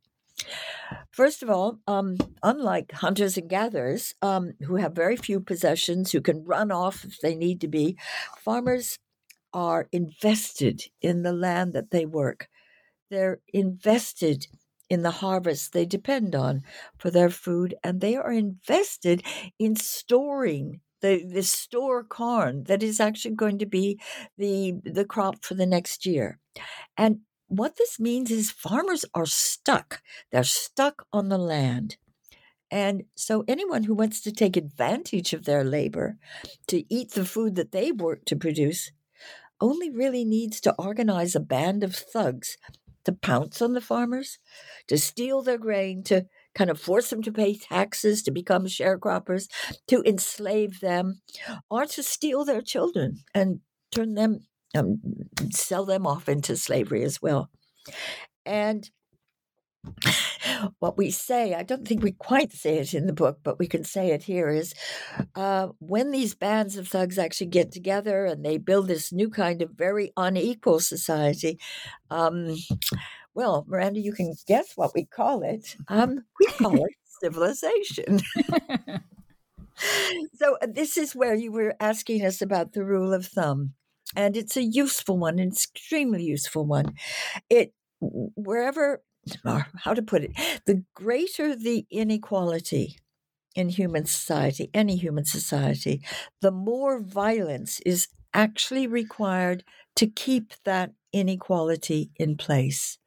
[1.10, 6.20] First of all, um, unlike hunters and gatherers um, who have very few possessions, who
[6.20, 7.98] can run off if they need to be,
[8.38, 8.98] farmers
[9.52, 12.48] are invested in the land that they work.
[13.10, 14.46] They're invested
[14.88, 16.62] in the harvest they depend on
[16.96, 19.22] for their food, and they are invested
[19.58, 24.00] in storing the, the store corn that is actually going to be
[24.36, 26.38] the the crop for the next year.
[26.96, 30.02] And what this means is farmers are stuck.
[30.30, 31.96] They're stuck on the land.
[32.70, 36.18] And so anyone who wants to take advantage of their labor
[36.66, 38.92] to eat the food that they work to produce
[39.60, 42.58] only really needs to organize a band of thugs
[43.04, 44.38] to pounce on the farmers,
[44.86, 46.26] to steal their grain, to
[46.58, 49.46] kind of force them to pay taxes, to become sharecroppers,
[49.86, 51.22] to enslave them,
[51.70, 53.60] or to steal their children and
[53.94, 54.40] turn them,
[54.76, 55.00] um,
[55.52, 57.48] sell them off into slavery as well.
[58.44, 58.90] And
[60.80, 63.68] what we say, I don't think we quite say it in the book, but we
[63.68, 64.74] can say it here is
[65.36, 69.62] uh, when these bands of thugs actually get together and they build this new kind
[69.62, 71.58] of very unequal society,
[72.10, 72.56] um,
[73.38, 75.76] well, Miranda, you can guess what we call it.
[75.86, 78.18] Um, we call it civilization.
[80.34, 83.74] so, uh, this is where you were asking us about the rule of thumb.
[84.16, 86.94] And it's a useful one, an extremely useful one.
[87.48, 89.02] It wherever
[89.44, 90.32] or how to put it,
[90.66, 92.96] the greater the inequality
[93.54, 96.02] in human society, any human society,
[96.40, 99.62] the more violence is actually required
[99.94, 102.98] to keep that inequality in place.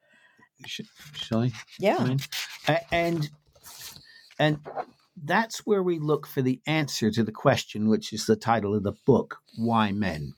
[0.65, 1.51] Shall I?
[1.79, 2.17] Yeah.
[2.91, 3.29] And
[4.39, 4.59] and
[5.23, 8.83] that's where we look for the answer to the question, which is the title of
[8.83, 10.33] the book, Why Men.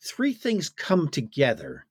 [0.00, 1.86] Three things come together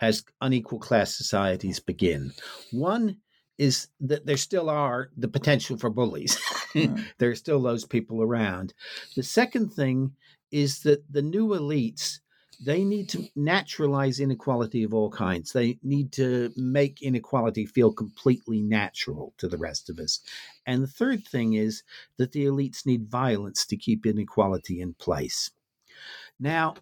[0.00, 2.32] as unequal class societies begin.
[2.70, 3.18] One
[3.58, 6.38] is that there still are the potential for bullies.
[6.72, 7.04] Mm.
[7.18, 8.72] there are still those people around.
[9.16, 10.12] The second thing
[10.50, 12.20] is that the new elites
[12.62, 15.52] they need to naturalize inequality of all kinds.
[15.52, 20.20] They need to make inequality feel completely natural to the rest of us.
[20.66, 21.82] And the third thing is
[22.18, 25.50] that the elites need violence to keep inequality in place.
[26.38, 26.74] Now,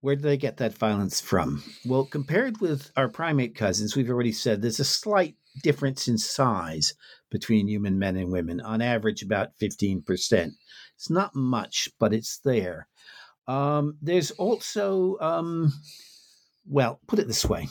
[0.00, 1.62] where do they get that violence from?
[1.84, 6.94] Well, compared with our primate cousins, we've already said there's a slight difference in size
[7.28, 10.52] between human men and women, on average, about 15%.
[10.94, 12.88] It's not much, but it's there.
[13.46, 15.72] Um, there's also, um,
[16.66, 17.68] well, put it this way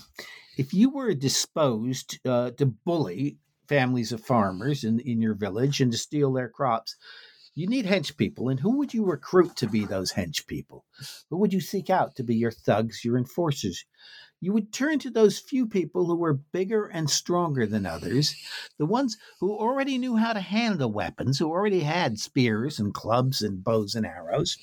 [0.57, 3.37] if you were disposed uh, to bully
[3.69, 6.97] families of farmers in, in your village and to steal their crops,
[7.55, 8.49] you need hench people.
[8.49, 10.83] And who would you recruit to be those hench people?
[11.29, 13.85] Who would you seek out to be your thugs, your enforcers?
[14.41, 18.35] you would turn to those few people who were bigger and stronger than others,
[18.77, 23.41] the ones who already knew how to handle weapons, who already had spears and clubs
[23.41, 24.57] and bows and arrows,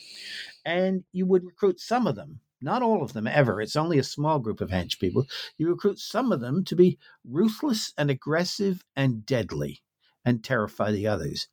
[0.66, 2.40] and you would recruit some of them.
[2.60, 3.60] Not all of them ever.
[3.60, 5.26] It's only a small group of hench people.
[5.56, 9.82] You recruit some of them to be ruthless and aggressive and deadly
[10.24, 11.46] and terrify the others.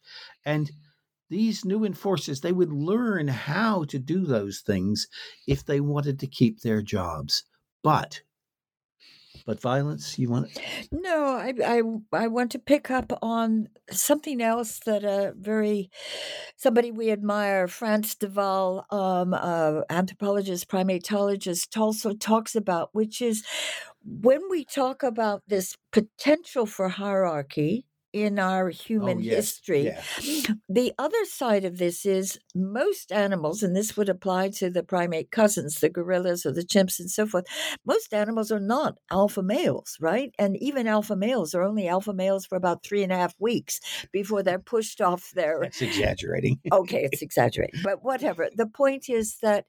[0.44, 0.72] And
[1.30, 5.08] these new enforcers, they would learn how to do those things
[5.48, 7.44] if they wanted to keep their jobs.
[7.84, 8.22] But
[9.46, 10.48] but violence you want
[10.92, 11.82] no I, I
[12.14, 15.90] i want to pick up on something else that a very
[16.56, 23.44] somebody we admire frans de waal um, uh, anthropologist primatologist also talks about which is
[24.04, 29.36] when we talk about this potential for hierarchy in our oh, human oh, yes.
[29.36, 29.86] history.
[29.86, 30.54] Yeah.
[30.70, 35.32] The other side of this is most animals, and this would apply to the primate
[35.32, 37.46] cousins, the gorillas or the chimps and so forth,
[37.86, 40.32] most animals are not alpha males, right?
[40.38, 43.80] And even alpha males are only alpha males for about three and a half weeks
[44.12, 45.60] before they're pushed off their.
[45.62, 46.60] That's exaggerating.
[46.72, 47.82] okay, it's exaggerating.
[47.84, 48.50] But whatever.
[48.56, 49.66] The point is that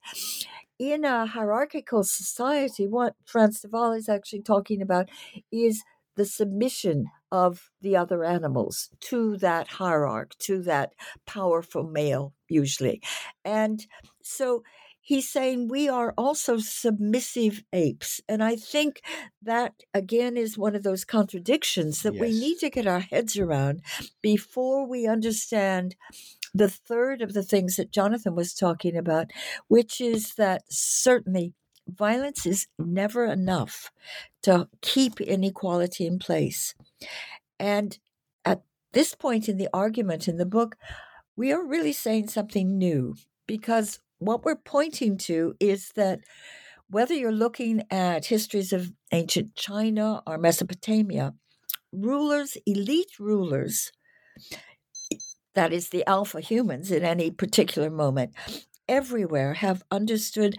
[0.79, 5.09] in a hierarchical society, what Frans de Waal is actually talking about
[5.51, 5.83] is
[6.17, 10.93] the submission of the other animals to that hierarch, to that
[11.27, 13.03] powerful male, usually.
[13.45, 13.85] And
[14.23, 14.63] so
[15.01, 18.21] he's saying we are also submissive apes.
[18.29, 19.03] And I think
[19.43, 22.21] that, again, is one of those contradictions that yes.
[22.21, 23.83] we need to get our heads around
[24.23, 25.97] before we understand
[26.55, 29.33] the third of the things that Jonathan was talking about,
[29.67, 31.53] which is that certainly
[31.89, 33.91] violence is never enough
[34.43, 36.75] to keep inequality in place.
[37.59, 37.99] And
[38.45, 40.77] at this point in the argument in the book,
[41.37, 46.21] we are really saying something new because what we're pointing to is that
[46.89, 51.35] whether you're looking at histories of ancient China or Mesopotamia,
[51.93, 53.91] rulers, elite rulers,
[55.55, 58.33] that is the alpha humans in any particular moment,
[58.89, 60.57] everywhere have understood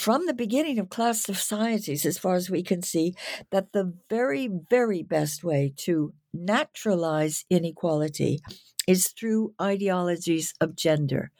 [0.00, 3.14] from the beginning of class societies, as far as we can see,
[3.50, 8.40] that the very, very best way to naturalize inequality
[8.88, 11.30] is through ideologies of gender.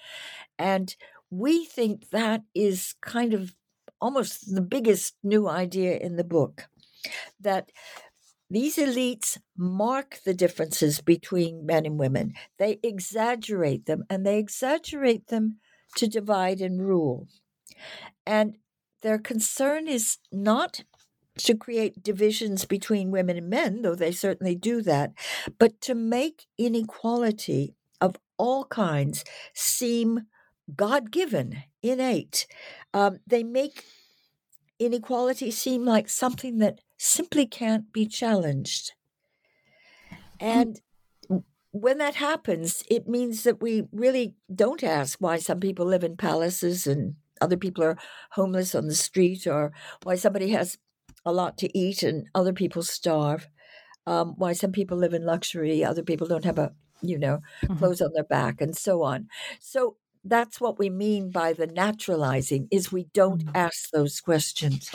[0.58, 0.94] And
[1.30, 3.54] we think that is kind of
[3.98, 6.66] almost the biggest new idea in the book
[7.40, 7.72] that
[8.50, 12.34] these elites mark the differences between men and women.
[12.58, 15.61] They exaggerate them, and they exaggerate them
[15.96, 17.26] to divide and rule.
[18.26, 18.57] And
[19.03, 20.85] their concern is not
[21.39, 25.12] to create divisions between women and men, though they certainly do that,
[25.59, 29.24] but to make inequality of all kinds
[29.55, 30.26] seem
[30.74, 32.47] God given, innate.
[32.93, 33.85] Um, they make
[34.78, 38.93] inequality seem like something that simply can't be challenged.
[40.39, 40.81] And
[41.72, 46.16] when that happens, it means that we really don't ask why some people live in
[46.16, 47.99] palaces and other people are
[48.32, 49.72] homeless on the street, or
[50.03, 50.78] why somebody has
[51.24, 53.49] a lot to eat and other people starve.
[54.07, 56.72] Um, why some people live in luxury, other people don't have a
[57.03, 57.76] you know mm-hmm.
[57.76, 59.28] clothes on their back, and so on.
[59.61, 63.57] So that's what we mean by the naturalizing is we don't mm-hmm.
[63.57, 64.91] ask those questions.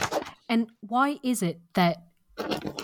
[0.48, 1.98] And why is it that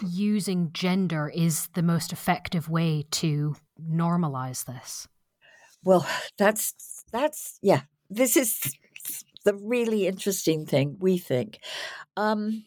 [0.08, 5.08] using gender is the most effective way to normalize this?
[5.84, 6.08] Well,
[6.38, 7.82] that's that's yeah.
[8.10, 8.78] This is
[9.46, 11.60] the really interesting thing, we think.
[12.18, 12.66] Um,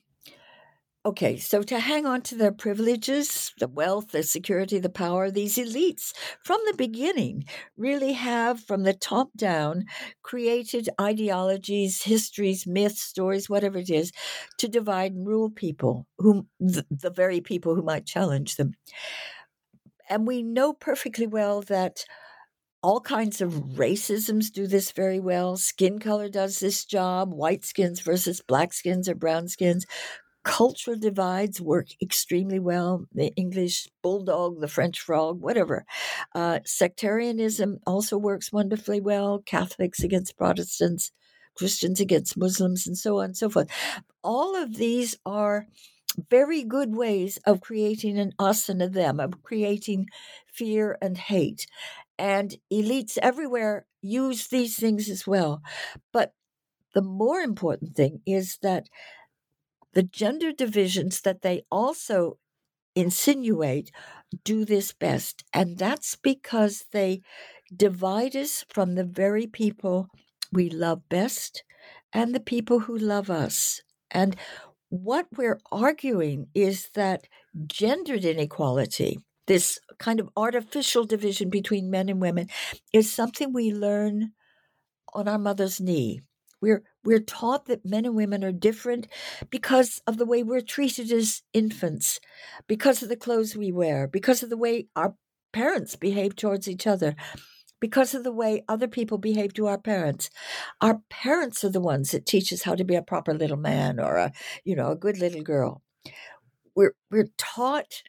[1.07, 5.57] okay, so to hang on to their privileges, the wealth, the security, the power, these
[5.57, 6.13] elites
[6.43, 7.45] from the beginning
[7.77, 9.85] really have, from the top down,
[10.23, 14.13] created ideologies, histories, myths, stories, whatever it is,
[14.59, 18.73] to divide and rule people, whom the, the very people who might challenge them.
[20.09, 22.05] And we know perfectly well that
[22.85, 25.57] all kinds of racisms do this very well.
[25.57, 29.87] Skin color does this job, white skins versus black skins or brown skins.
[30.43, 33.07] Cultural divides work extremely well.
[33.15, 35.87] The English bulldog, the French frog, whatever.
[36.35, 39.39] Uh, sectarianism also works wonderfully well.
[39.39, 41.11] Catholics against Protestants,
[41.55, 43.71] Christians against Muslims, and so on and so forth.
[44.23, 45.67] All of these are
[46.31, 50.09] very good ways of creating an us and a them, of creating
[50.53, 51.67] fear and hate.
[52.19, 55.63] And elites everywhere use these things as well.
[56.13, 56.33] But
[56.95, 58.89] the more important thing is that
[59.93, 62.39] the gender divisions that they also
[62.97, 63.91] insinuate
[64.45, 65.45] do this best.
[65.53, 67.23] And that's because they
[67.75, 70.09] divide us from the very people
[70.53, 71.65] we love best
[72.13, 73.83] and the people who love us.
[74.11, 74.37] And
[74.91, 77.27] what we're arguing is that
[77.67, 82.47] gendered inequality, this kind of artificial division between men and women,
[82.93, 84.33] is something we learn
[85.15, 86.21] on our mother's knee.
[86.61, 89.07] We're we're taught that men and women are different
[89.51, 92.21] because of the way we're treated as infants,
[92.67, 95.15] because of the clothes we wear, because of the way our
[95.53, 97.15] parents behave towards each other,
[97.81, 100.31] because of the way other people behave to our parents.
[100.81, 104.01] Our parents are the ones that teach us how to be a proper little man
[104.01, 104.33] or a,
[104.65, 105.83] you know, a good little girl.
[106.75, 108.03] We're we're taught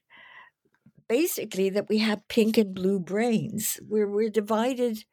[1.07, 3.79] basically that we have pink and blue brains.
[3.87, 5.05] We're we're divided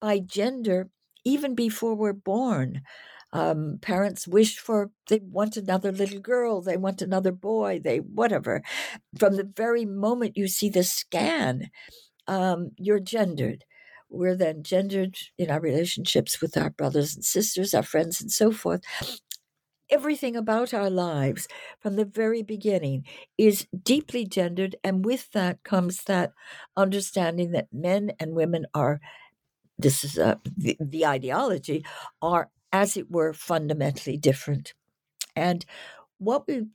[0.00, 0.90] by gender
[1.24, 2.82] even before we're born.
[3.32, 8.62] Um, parents wish for they want another little girl they want another boy they whatever
[9.18, 11.70] from the very moment you see the scan
[12.26, 13.64] um, you're gendered
[14.10, 18.52] we're then gendered in our relationships with our brothers and sisters our friends and so
[18.52, 18.82] forth
[19.92, 21.46] everything about our lives
[21.78, 23.04] from the very beginning
[23.38, 26.32] is deeply gendered and with that comes that
[26.76, 29.00] understanding that men and women are
[29.78, 31.84] this is uh, the, the ideology
[32.20, 34.72] are as it were fundamentally different.
[35.36, 35.64] And
[36.18, 36.68] what we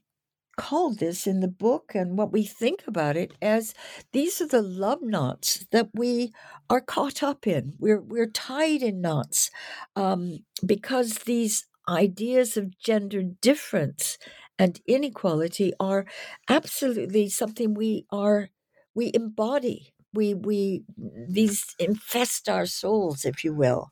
[0.56, 3.74] call this in the book and what we think about it as
[4.12, 6.32] these are the love knots that we
[6.68, 7.74] are caught up in.
[7.78, 9.50] We're we're tied in knots
[9.94, 14.18] um, because these ideas of gender difference
[14.58, 16.06] and inequality are
[16.48, 18.50] absolutely something we are
[18.94, 19.94] we embody.
[20.14, 23.90] We we these infest our souls if you will.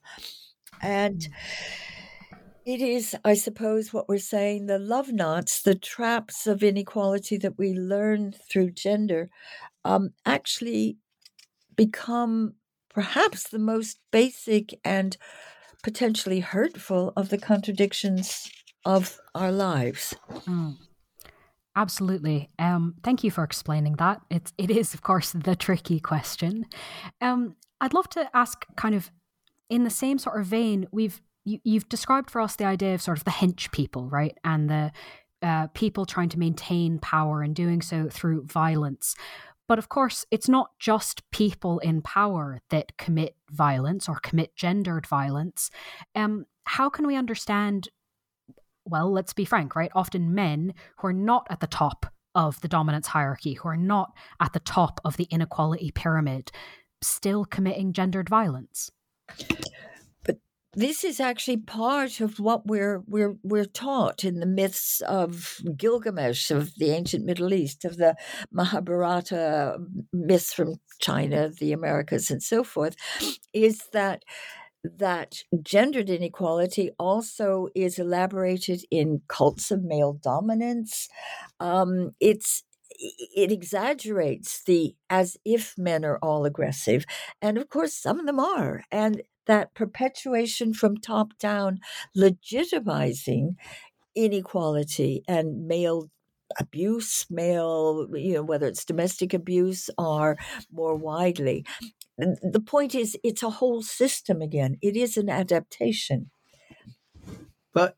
[0.82, 1.28] And
[2.64, 7.58] it is i suppose what we're saying the love knots the traps of inequality that
[7.58, 9.28] we learn through gender
[9.84, 10.98] um, actually
[11.76, 12.54] become
[12.90, 15.16] perhaps the most basic and
[15.86, 18.50] potentially hurtful of the contradictions
[18.84, 20.16] of our lives
[20.48, 20.76] mm.
[21.76, 22.48] Absolutely.
[22.58, 24.22] Um, thank you for explaining that.
[24.30, 26.64] It's it is, of course, the tricky question.
[27.20, 29.10] Um, I'd love to ask, kind of,
[29.68, 30.86] in the same sort of vein.
[30.90, 34.34] We've you, you've described for us the idea of sort of the hench people, right,
[34.42, 34.90] and the
[35.42, 39.14] uh, people trying to maintain power and doing so through violence.
[39.68, 45.06] But of course, it's not just people in power that commit violence or commit gendered
[45.06, 45.70] violence.
[46.14, 47.88] Um, how can we understand
[48.88, 49.90] well, let's be frank, right?
[49.94, 54.12] Often men who are not at the top of the dominance hierarchy, who are not
[54.40, 56.52] at the top of the inequality pyramid,
[57.02, 58.90] still committing gendered violence.
[60.78, 66.50] This is actually part of what we're we're we're taught in the myths of Gilgamesh
[66.50, 68.14] of the ancient Middle East, of the
[68.52, 69.78] Mahabharata
[70.12, 72.94] myths from China, the Americas, and so forth,
[73.54, 74.22] is that
[74.84, 81.08] that gendered inequality also is elaborated in cults of male dominance.
[81.58, 82.64] Um, it's
[82.98, 87.06] it exaggerates the as if men are all aggressive,
[87.40, 91.80] and of course some of them are, and that perpetuation from top down,
[92.16, 93.56] legitimizing
[94.14, 96.10] inequality and male
[96.58, 100.38] abuse, male, you know, whether it's domestic abuse or
[100.72, 101.64] more widely.
[102.18, 104.78] The point is it's a whole system again.
[104.82, 106.30] It is an adaptation.
[107.72, 107.96] But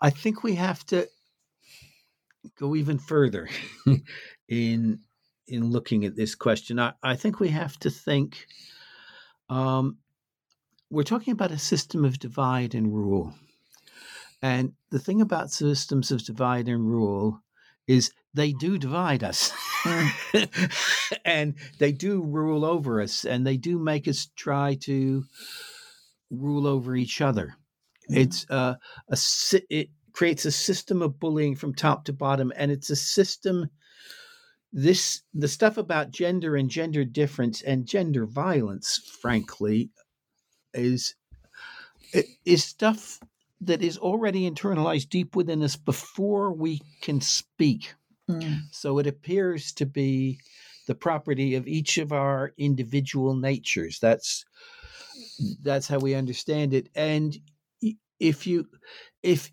[0.00, 1.08] i think we have to
[2.58, 3.48] go even further
[4.48, 5.00] in
[5.48, 6.78] in looking at this question.
[6.78, 8.46] I, I think we have to think
[9.52, 9.98] um,
[10.90, 13.34] we're talking about a system of divide and rule.
[14.40, 17.42] And the thing about systems of divide and rule
[17.86, 19.52] is they do divide us.
[19.84, 21.20] Mm.
[21.24, 25.24] and they do rule over us and they do make us try to
[26.30, 27.54] rule over each other.
[28.08, 28.74] It's uh,
[29.08, 29.18] a
[29.70, 33.68] it creates a system of bullying from top to bottom and it's a system
[34.72, 39.90] this the stuff about gender and gender difference and gender violence frankly
[40.72, 41.14] is
[42.44, 43.20] is stuff
[43.60, 47.94] that is already internalized deep within us before we can speak.
[48.28, 48.62] Mm.
[48.72, 50.38] So it appears to be
[50.86, 53.98] the property of each of our individual natures.
[54.00, 54.44] That's
[55.62, 56.88] that's how we understand it.
[56.94, 57.36] And
[58.18, 58.66] if you
[59.22, 59.52] if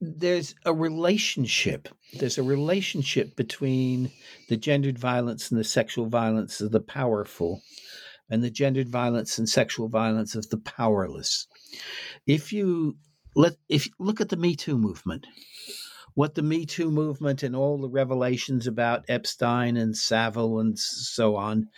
[0.00, 1.88] there's a relationship.
[2.14, 4.10] There's a relationship between
[4.48, 7.62] the gendered violence and the sexual violence of the powerful
[8.30, 11.46] and the gendered violence and sexual violence of the powerless.
[12.26, 12.96] If you
[13.34, 15.26] let if look at the Me Too movement,
[16.14, 21.36] what the Me Too movement and all the revelations about Epstein and Savile and so
[21.36, 21.68] on,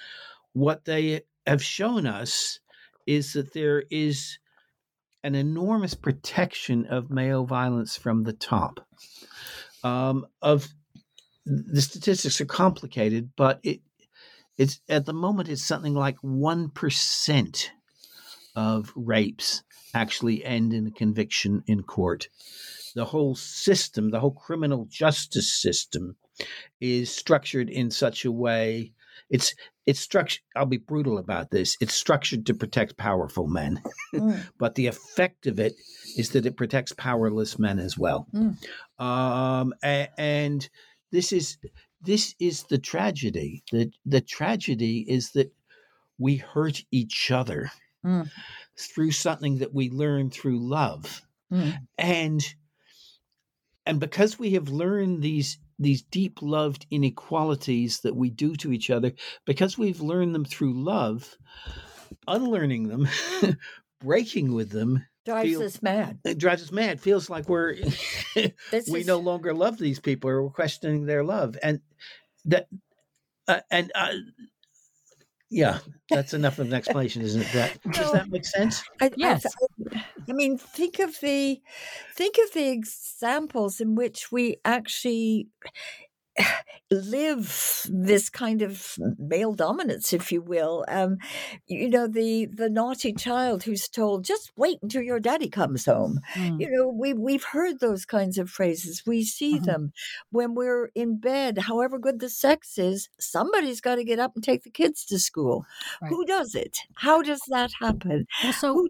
[0.52, 2.60] what they have shown us
[3.06, 4.38] is that there is
[5.22, 8.86] an enormous protection of male violence from the top.
[9.82, 10.68] Um, of
[11.46, 13.80] the statistics are complicated, but it
[14.58, 17.72] it's at the moment it's something like one percent
[18.54, 19.62] of rapes
[19.94, 22.28] actually end in a conviction in court.
[22.94, 26.16] The whole system, the whole criminal justice system,
[26.80, 28.92] is structured in such a way.
[29.28, 29.54] It's
[29.86, 30.42] it's structured.
[30.54, 31.76] I'll be brutal about this.
[31.80, 33.82] It's structured to protect powerful men,
[34.14, 34.40] mm.
[34.58, 35.74] but the effect of it
[36.16, 38.26] is that it protects powerless men as well.
[38.34, 38.56] Mm.
[38.98, 40.68] Um, and, and
[41.12, 41.58] this is
[42.00, 43.62] this is the tragedy.
[43.72, 45.52] The the tragedy is that
[46.18, 47.70] we hurt each other
[48.04, 48.30] mm.
[48.78, 51.22] through something that we learn through love.
[51.52, 51.78] Mm.
[51.98, 52.54] And
[53.86, 58.90] and because we have learned these these deep loved inequalities that we do to each
[58.90, 59.12] other,
[59.46, 61.36] because we've learned them through love,
[62.28, 63.08] unlearning them,
[64.00, 66.18] breaking with them drives feel, us mad.
[66.24, 67.00] It drives us mad.
[67.00, 67.74] Feels like we're
[68.36, 69.06] we is...
[69.06, 71.80] no longer love these people or we're questioning their love, and
[72.46, 72.68] that
[73.48, 74.12] uh, and uh,
[75.50, 75.78] yeah,
[76.08, 77.52] that's enough of an explanation, isn't it?
[77.52, 78.84] That does that make sense?
[79.00, 79.44] I, yes.
[79.92, 81.60] I, I, mean, think of the
[82.14, 85.48] think of the examples in which we actually
[86.90, 90.84] live this kind of male dominance, if you will.
[90.88, 91.18] Um,
[91.66, 96.20] you know, the the naughty child who's told, "Just wait until your daddy comes home."
[96.34, 96.60] Mm.
[96.60, 99.04] You know, we we've heard those kinds of phrases.
[99.06, 99.64] We see mm-hmm.
[99.64, 99.92] them
[100.30, 101.58] when we're in bed.
[101.58, 105.18] However good the sex is, somebody's got to get up and take the kids to
[105.18, 105.64] school.
[106.02, 106.10] Right.
[106.10, 106.78] Who does it?
[106.94, 108.26] How does that happen?
[108.42, 108.88] Well, so,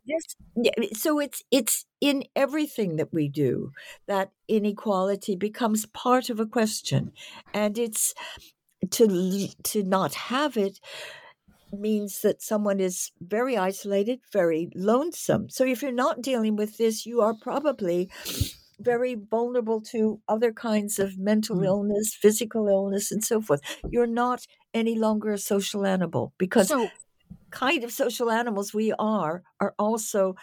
[0.94, 3.72] so it's it's in everything that we do,
[4.06, 7.12] that inequality becomes part of a question.
[7.52, 8.14] And it's
[8.90, 10.80] to, to not have it
[11.72, 15.48] means that someone is very isolated, very lonesome.
[15.50, 18.10] So if you're not dealing with this, you are probably
[18.80, 21.66] very vulnerable to other kinds of mental mm.
[21.66, 23.60] illness, physical illness, and so forth.
[23.90, 26.88] You're not any longer a social animal because so,
[27.50, 30.34] kind of social animals we are are also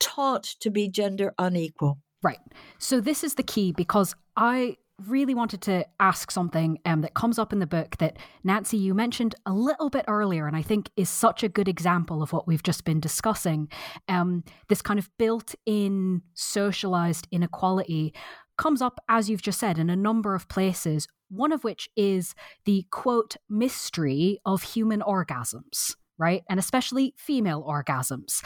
[0.00, 1.98] taught to be gender unequal.
[2.22, 2.38] Right.
[2.78, 4.76] So this is the key because I
[5.06, 8.94] really wanted to ask something um, that comes up in the book that Nancy you
[8.94, 12.46] mentioned a little bit earlier, and I think is such a good example of what
[12.46, 13.68] we've just been discussing.
[14.08, 18.14] Um, this kind of built-in socialized inequality
[18.56, 21.06] comes up, as you've just said, in a number of places.
[21.28, 22.34] One of which is
[22.64, 26.42] the quote mystery of human orgasms right?
[26.48, 28.42] And especially female orgasms.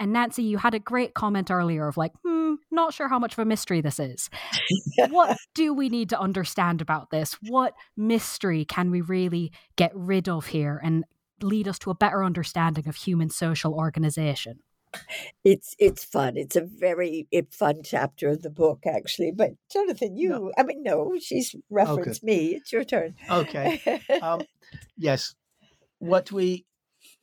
[0.00, 3.34] And Nancy, you had a great comment earlier of like, hmm, not sure how much
[3.34, 4.28] of a mystery this is.
[5.08, 7.36] what do we need to understand about this?
[7.42, 11.04] What mystery can we really get rid of here and
[11.40, 14.60] lead us to a better understanding of human social organization?
[15.42, 16.36] It's it's fun.
[16.36, 19.32] It's a very fun chapter of the book, actually.
[19.32, 20.52] But Jonathan, you, no.
[20.56, 22.32] I mean, no, she's referenced okay.
[22.32, 22.46] me.
[22.54, 23.16] It's your turn.
[23.28, 24.00] Okay.
[24.22, 24.42] um,
[24.96, 25.34] yes.
[25.98, 26.64] What we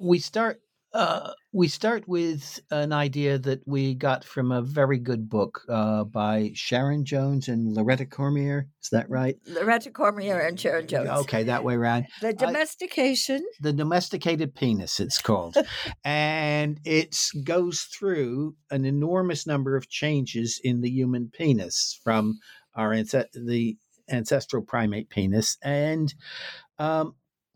[0.02, 0.62] we start
[0.94, 6.04] uh, we start with an idea that we got from a very good book uh,
[6.04, 8.68] by Sharon Jones and Loretta Cormier.
[8.84, 9.38] Is that right?
[9.48, 11.10] Loretta Cormier and Sharon Jones.
[11.10, 12.08] Okay, that way around.
[12.22, 13.38] The domestication.
[13.38, 15.56] Uh, the domesticated penis, it's called,
[16.04, 22.38] and it goes through an enormous number of changes in the human penis from
[22.76, 23.78] our the
[24.10, 26.14] ancestral primate penis, and
[26.80, 27.16] um,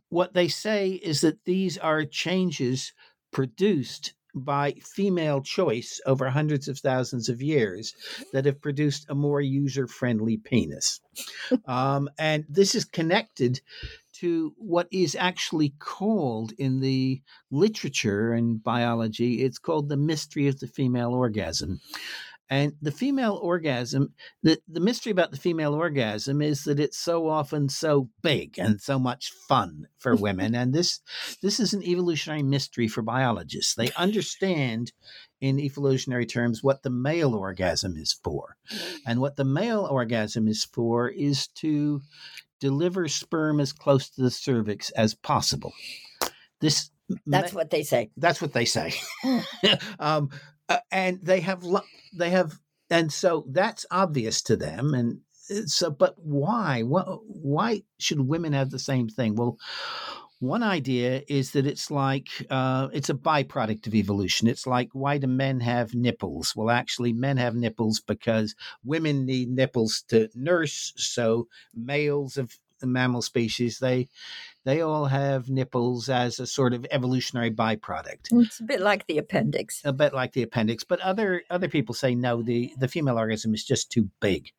[0.10, 2.93] what they say is that these are changes
[3.32, 7.93] produced by female choice over hundreds of thousands of years
[8.34, 10.99] that have produced a more user friendly penis.
[11.66, 13.62] um, and this is connected
[14.14, 20.60] to what is actually called in the literature and biology, it's called the mystery of
[20.60, 21.82] the female orgasm.
[22.49, 27.27] And the female orgasm, the, the mystery about the female orgasm is that it's so
[27.27, 30.53] often so big and so much fun for women.
[30.53, 30.99] and this
[31.41, 33.73] this is an evolutionary mystery for biologists.
[33.73, 34.91] They understand
[35.41, 38.57] in evolutionary terms what the male orgasm is for.
[39.05, 42.01] And what the male orgasm is for is to
[42.59, 45.73] deliver sperm as close to the cervix as possible.
[46.61, 46.89] This
[47.27, 48.09] that's what they say.
[48.17, 48.93] That's what they say.
[49.99, 50.29] um,
[50.70, 51.63] uh, and they have
[52.13, 52.59] they have
[52.89, 55.20] and so that's obvious to them and
[55.51, 59.57] uh, so but why why should women have the same thing well
[60.39, 64.47] one idea is that it's like uh, it's a byproduct of evolution.
[64.47, 66.53] It's like why do men have nipples?
[66.55, 68.53] Well, actually, men have nipples because
[68.84, 70.93] women need nipples to nurse.
[70.97, 72.51] So males have
[72.84, 74.07] mammal species, they
[74.63, 78.28] they all have nipples as a sort of evolutionary byproduct.
[78.32, 79.82] It's a bit like the appendix.
[79.86, 82.41] A bit like the appendix, but other other people say no.
[82.41, 84.51] The the female orgasm is just too big.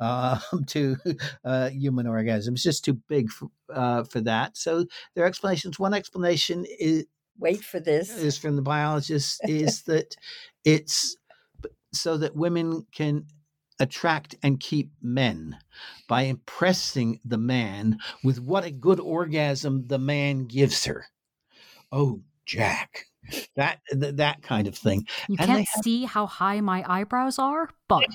[0.00, 0.96] Uh, to
[1.44, 4.56] uh, human orgasm, it's just too big for uh, for that.
[4.56, 5.78] So there are explanations.
[5.78, 7.06] One explanation is
[7.38, 10.16] wait for this is from the biologists is that
[10.64, 11.16] it's
[11.92, 13.24] so that women can
[13.80, 15.58] attract and keep men
[16.08, 21.06] by impressing the man with what a good orgasm the man gives her.
[21.92, 23.04] Oh, Jack.
[23.56, 25.06] That that kind of thing.
[25.28, 28.06] You and can't have, see how high my eyebrows are, but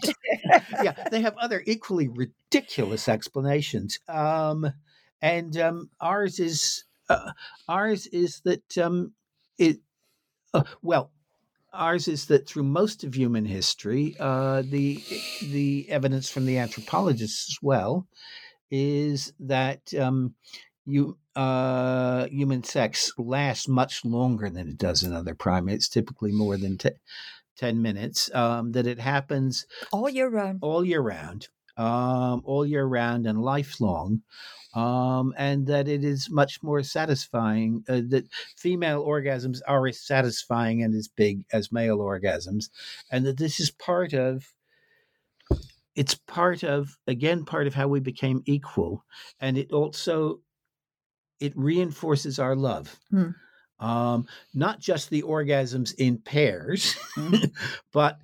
[0.82, 4.00] yeah, they have other equally ridiculous explanations.
[4.08, 4.74] Um,
[5.22, 7.32] and um, ours is uh,
[7.70, 9.14] ours is that um,
[9.60, 9.82] it
[10.54, 11.12] uh, well
[11.74, 15.04] ours is that through most of human history, uh, the
[15.42, 18.08] the evidence from the anthropologists as well
[18.72, 20.36] is that um,
[20.86, 26.58] you uh, human sex lasts much longer than it does in other primates, typically more
[26.58, 26.90] than t-
[27.58, 28.34] ten minutes.
[28.34, 31.48] Um, that it happens all year round, all year round,
[31.78, 34.22] um, all year round, and lifelong
[34.74, 37.84] um, and that it is much more satisfying.
[37.88, 42.70] Uh, that female orgasms are as satisfying and as big as male orgasms,
[43.12, 44.46] and that this is part of.
[45.96, 49.06] It's part of again part of how we became equal,
[49.40, 50.40] and it also
[51.40, 53.00] it reinforces our love.
[53.12, 53.30] Hmm.
[53.80, 57.52] Um, not just the orgasms in pairs, mm.
[57.92, 58.18] but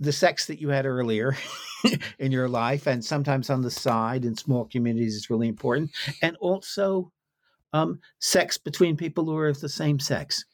[0.00, 1.36] the sex that you had earlier
[2.18, 5.90] in your life and sometimes on the side in small communities is really important
[6.22, 7.10] and also
[7.72, 10.44] um, sex between people who are of the same sex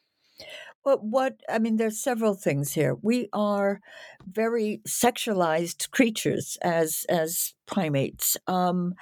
[0.85, 2.97] well, what I mean, there's several things here.
[3.03, 3.81] We are
[4.27, 8.95] very sexualized creatures as as primates, um,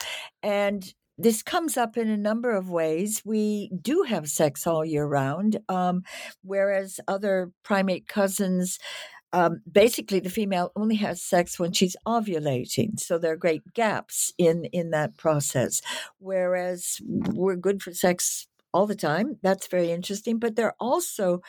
[0.43, 3.23] and this comes up in a number of ways.
[3.25, 6.03] We do have sex all year round, um,
[6.43, 8.79] whereas other primate cousins
[9.33, 14.33] um, basically the female only has sex when she's ovulating so there are great gaps
[14.39, 15.83] in in that process
[16.19, 21.41] whereas we're good for sex all the time that's very interesting but there are also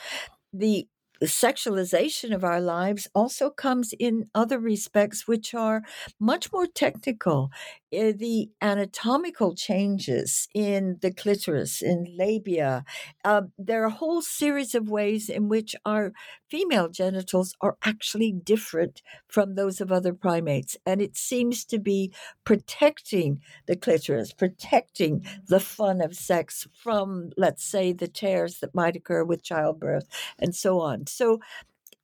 [0.53, 0.87] the
[1.23, 5.83] sexualization of our lives also comes in other respects, which are
[6.19, 7.51] much more technical.
[7.91, 12.83] Eh, the anatomical changes in the clitoris, in labia.
[13.25, 16.13] Uh, there are a whole series of ways in which our
[16.49, 20.77] female genitals are actually different from those of other primates.
[20.85, 27.63] And it seems to be protecting the clitoris, protecting the fun of sex from, let's
[27.63, 30.07] say, the tears that might occur with childbirth
[30.39, 31.07] and so on.
[31.07, 31.39] So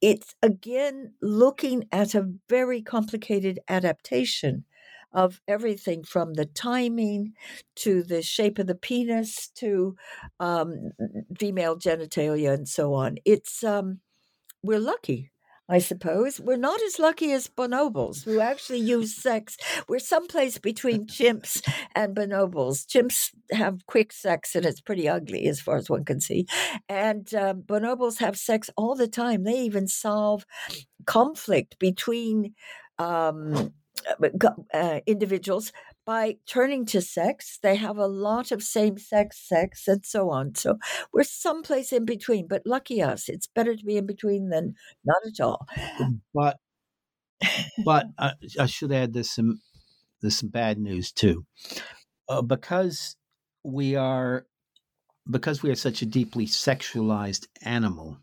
[0.02, 4.66] it's again looking at a very complicated adaptation
[5.14, 7.34] of everything from the timing
[7.76, 9.96] to the shape of the penis to
[10.42, 10.92] um,
[11.40, 13.16] female genitalia and so on.
[13.24, 14.02] It's um,
[14.66, 15.32] we're lucky.
[15.68, 16.40] I suppose.
[16.40, 19.58] We're not as lucky as bonobos, who actually use sex.
[19.90, 22.86] We're someplace between chimps and bonobos.
[22.86, 26.46] Chimps have quick sex, and it's pretty ugly as far as one can see.
[26.88, 29.44] And uh, bonobos have sex all the time.
[29.44, 30.46] They even solve
[31.08, 32.54] conflict between
[33.00, 33.74] um,
[34.08, 35.72] uh, uh, individuals
[36.06, 37.60] by turning to sex.
[37.62, 40.56] They have a lot of same sex sex and so on.
[40.56, 40.78] So
[41.12, 43.28] we're someplace in between, but lucky us.
[43.30, 45.68] It's better to be in between than not at all.
[46.34, 46.58] But
[47.84, 49.62] but uh, I should add there's some
[50.22, 51.46] there's some bad news too,
[52.30, 53.16] uh, because
[53.64, 54.46] we are
[55.30, 58.20] because we are such a deeply sexualized animal.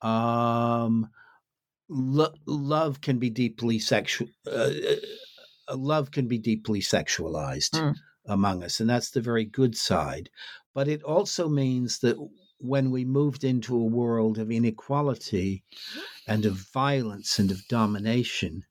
[0.00, 1.10] Um,
[1.88, 4.28] lo- love can be deeply sexual.
[4.46, 4.94] Uh, uh,
[5.74, 7.94] love can be deeply sexualized mm.
[8.26, 10.30] among us, and that's the very good side.
[10.74, 12.16] But it also means that
[12.60, 15.62] when we moved into a world of inequality
[16.26, 18.64] and of violence and of domination,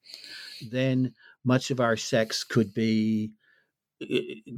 [0.70, 3.32] then much of our sex could be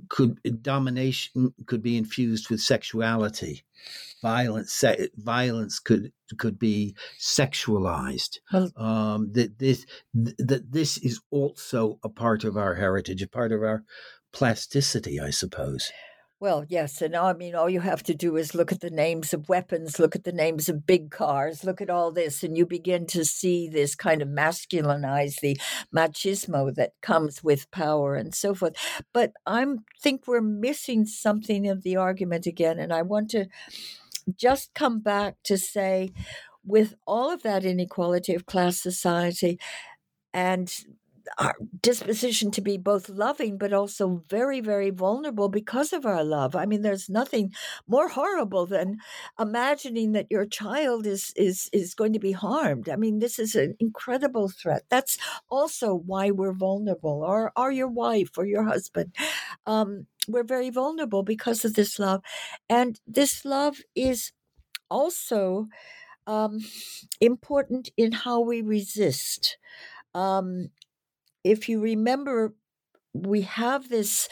[0.10, 3.64] could domination could be infused with sexuality.
[4.22, 8.40] Violence se- violence could could be sexualized.
[8.52, 13.52] Well, um, that this that this is also a part of our heritage a part
[13.52, 13.84] of our
[14.32, 15.92] plasticity i suppose
[16.40, 17.02] well, yes.
[17.02, 20.00] And I mean, all you have to do is look at the names of weapons,
[20.00, 23.26] look at the names of big cars, look at all this, and you begin to
[23.26, 25.60] see this kind of masculinize the
[25.94, 28.76] machismo that comes with power and so forth.
[29.14, 29.66] But I
[30.02, 32.80] think we're missing something of the argument again.
[32.80, 33.48] And I want to
[34.36, 36.12] just come back to say,
[36.66, 39.60] with all of that inequality of class society
[40.34, 40.72] and
[41.38, 46.56] our disposition to be both loving but also very very vulnerable because of our love.
[46.56, 47.54] I mean there's nothing
[47.88, 48.98] more horrible than
[49.40, 52.90] imagining that your child is is is going to be harmed.
[52.90, 54.84] I mean this is an incredible threat.
[54.90, 55.18] That's
[55.50, 57.24] also why we're vulnerable.
[57.26, 59.14] Or or your wife or your husband.
[59.66, 62.22] Um, we're very vulnerable because of this love.
[62.70, 64.32] And this love is
[64.90, 65.68] also
[66.28, 66.60] um,
[67.22, 69.58] important in how we resist.
[70.16, 70.70] Um,
[71.44, 72.54] if you remember,
[73.14, 74.30] we have this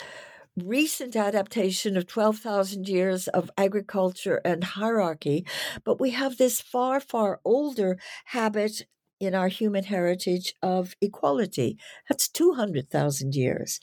[0.55, 5.45] recent adaptation of 12,000 years of agriculture and hierarchy,
[5.83, 8.85] but we have this far, far older habit
[9.19, 11.77] in our human heritage of equality.
[12.09, 13.79] That's 200,000 years.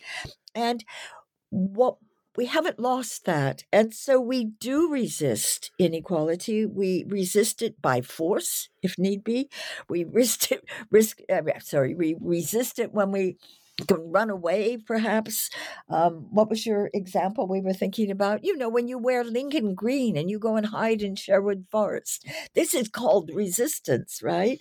[0.55, 0.85] And
[1.51, 1.97] what
[2.37, 3.64] we haven't lost that.
[3.72, 6.66] And so we do resist inequality.
[6.66, 9.49] We resist it by force, if need be.
[9.89, 13.37] We risk it, risk, uh, sorry, we resist it when we
[13.89, 15.51] can run away, perhaps.
[15.89, 18.45] Um, what was your example we were thinking about?
[18.45, 22.24] You know, when you wear Lincoln green and you go and hide in Sherwood Forest.
[22.55, 24.61] This is called resistance, right?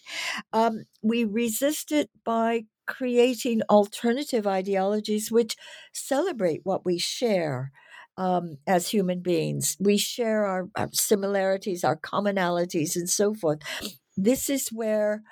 [0.51, 5.55] Um, we resist it by creating alternative ideologies which
[5.93, 7.71] celebrate what we share
[8.17, 9.75] um, as human beings.
[9.79, 13.59] We share our, our similarities, our commonalities, and so forth.
[14.15, 15.23] This is where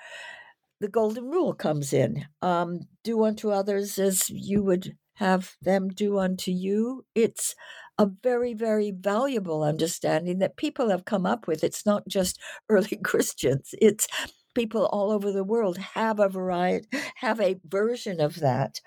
[0.79, 6.17] the golden rule comes in um, do unto others as you would have them do
[6.17, 7.05] unto you.
[7.13, 7.55] It's
[7.99, 11.63] a very, very valuable understanding that people have come up with.
[11.63, 12.39] It's not just
[12.69, 14.07] early Christians, it's
[14.53, 18.81] people all over the world have a variety, have a version of that.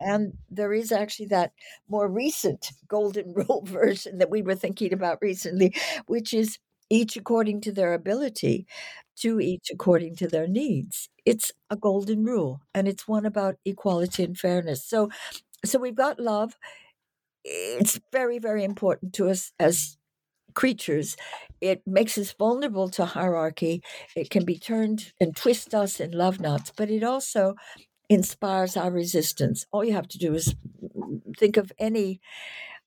[0.00, 1.52] And there is actually that
[1.88, 5.74] more recent golden rule version that we were thinking about recently,
[6.06, 6.58] which is
[6.90, 8.66] each according to their ability,
[9.16, 11.08] to each according to their needs.
[11.26, 14.84] It's a golden rule, and it's one about equality and fairness.
[14.84, 15.10] So,
[15.64, 16.56] so we've got love.
[17.44, 19.97] It's very, very important to us as
[20.58, 21.16] creatures.
[21.60, 23.80] It makes us vulnerable to hierarchy.
[24.16, 27.54] It can be turned and twist us in love knots, but it also
[28.08, 29.66] inspires our resistance.
[29.70, 30.56] All you have to do is
[31.38, 32.20] think of any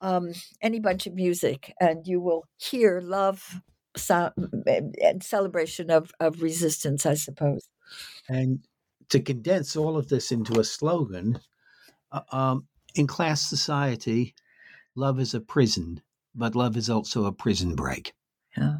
[0.02, 3.62] um, any bunch of music, and you will hear love
[4.10, 7.06] and celebration of of resistance.
[7.06, 7.70] I suppose.
[8.28, 8.66] And
[9.10, 11.40] to condense all of this into a slogan,
[12.12, 14.36] uh, um, in class society,
[14.96, 16.02] love is a prison
[16.36, 18.14] but love is also a prison break.
[18.58, 18.78] Yeah.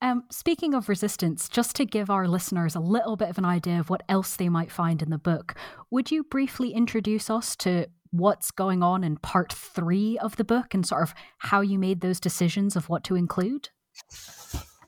[0.00, 3.80] Um, speaking of resistance, just to give our listeners a little bit of an idea
[3.80, 5.54] of what else they might find in the book,
[5.90, 10.72] would you briefly introduce us to what's going on in part three of the book
[10.72, 13.70] and sort of how you made those decisions of what to include?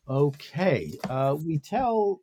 [0.08, 0.92] Okay.
[1.08, 2.20] Uh, we tell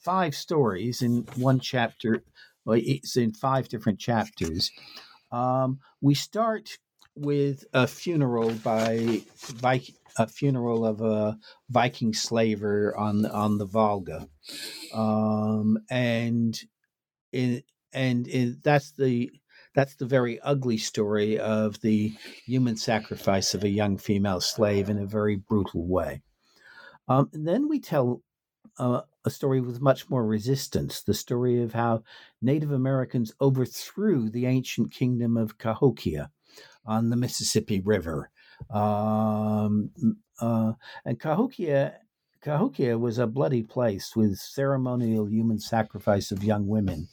[0.00, 2.22] five stories in one chapter.
[2.64, 4.70] Well, it's in five different chapters.
[5.32, 6.78] Um, we start
[7.18, 11.38] with a funeral by Viking, a funeral of a
[11.70, 14.28] Viking slaver on on the Volga,
[14.94, 16.58] um, and
[17.32, 17.62] in
[17.92, 19.30] and in, that's the
[19.74, 22.12] that's the very ugly story of the
[22.44, 26.22] human sacrifice of a young female slave in a very brutal way.
[27.06, 28.22] Um, then we tell
[28.78, 32.02] uh, a story with much more resistance the story of how
[32.40, 36.30] Native Americans overthrew the ancient kingdom of Cahokia
[36.86, 38.30] on the Mississippi River.
[38.70, 39.90] Um,
[40.40, 40.72] uh,
[41.04, 41.98] and Cahokia,
[42.40, 47.08] Cahokia was a bloody place with ceremonial human sacrifice of young women.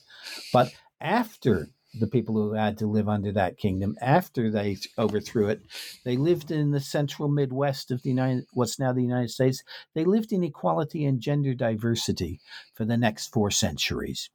[0.54, 5.62] But after the people who had to live under that kingdom, after they overthrew it,
[6.04, 9.64] they lived in the central Midwest of the United, what's now the United States.
[9.94, 12.42] They lived in equality and gender diversity
[12.74, 14.30] for the next four centuries.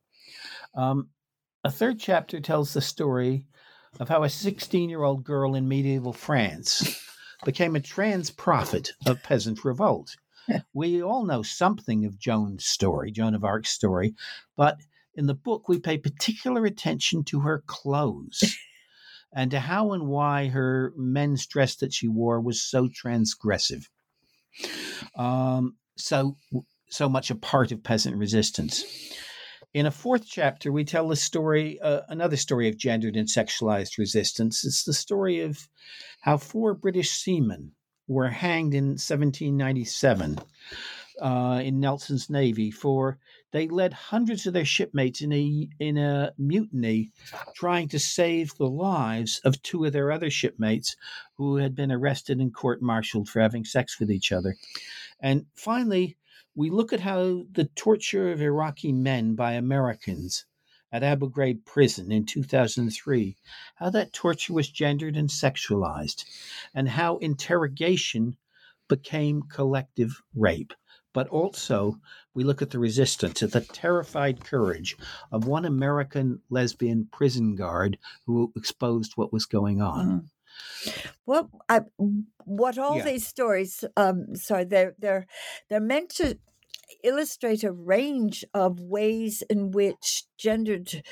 [0.75, 1.09] Um,
[1.63, 3.47] a third chapter tells the story
[3.99, 7.03] of how a 16 year old girl in medieval France
[7.45, 10.17] became a trans prophet of peasant revolt.
[10.75, 14.15] we all know something of Joan's story, Joan of Arc's story,
[14.57, 14.79] but
[15.15, 18.57] in the book we pay particular attention to her clothes
[19.33, 23.87] and to how and why her men's dress that she wore was so transgressive.
[25.17, 26.37] Um, so
[26.89, 28.85] so much a part of peasant resistance.
[29.73, 33.99] In a fourth chapter, we tell a story, uh, another story of gendered and sexualized
[33.99, 34.65] resistance.
[34.65, 35.69] It's the story of
[36.21, 37.73] how four British seamen
[38.09, 40.39] were hanged in 1797
[41.21, 43.21] uh, in Nelson's navy for
[43.53, 47.11] they led hundreds of their shipmates in a in a mutiny,
[47.55, 50.97] trying to save the lives of two of their other shipmates
[51.35, 54.57] who had been arrested and court-martialed for having sex with each other.
[55.21, 56.17] And finally,
[56.55, 60.47] we look at how the torture of Iraqi men by Americans
[60.93, 63.37] at Abu Ghraib prison in 2003,
[63.77, 66.25] how that torture was gendered and sexualized,
[66.75, 68.37] and how interrogation
[68.89, 70.75] became collective rape.
[71.13, 72.01] But also,
[72.35, 74.97] we look at the resistance, at the terrified courage
[75.33, 80.07] of one American lesbian prison guard who exposed what was going on.
[80.07, 80.25] Mm.
[81.27, 81.83] Well, I,
[82.45, 83.05] what all yeah.
[83.05, 85.27] these stories, um, sorry, they're they're
[85.69, 86.39] they're meant to
[87.05, 91.03] illustrate a range of ways in which gendered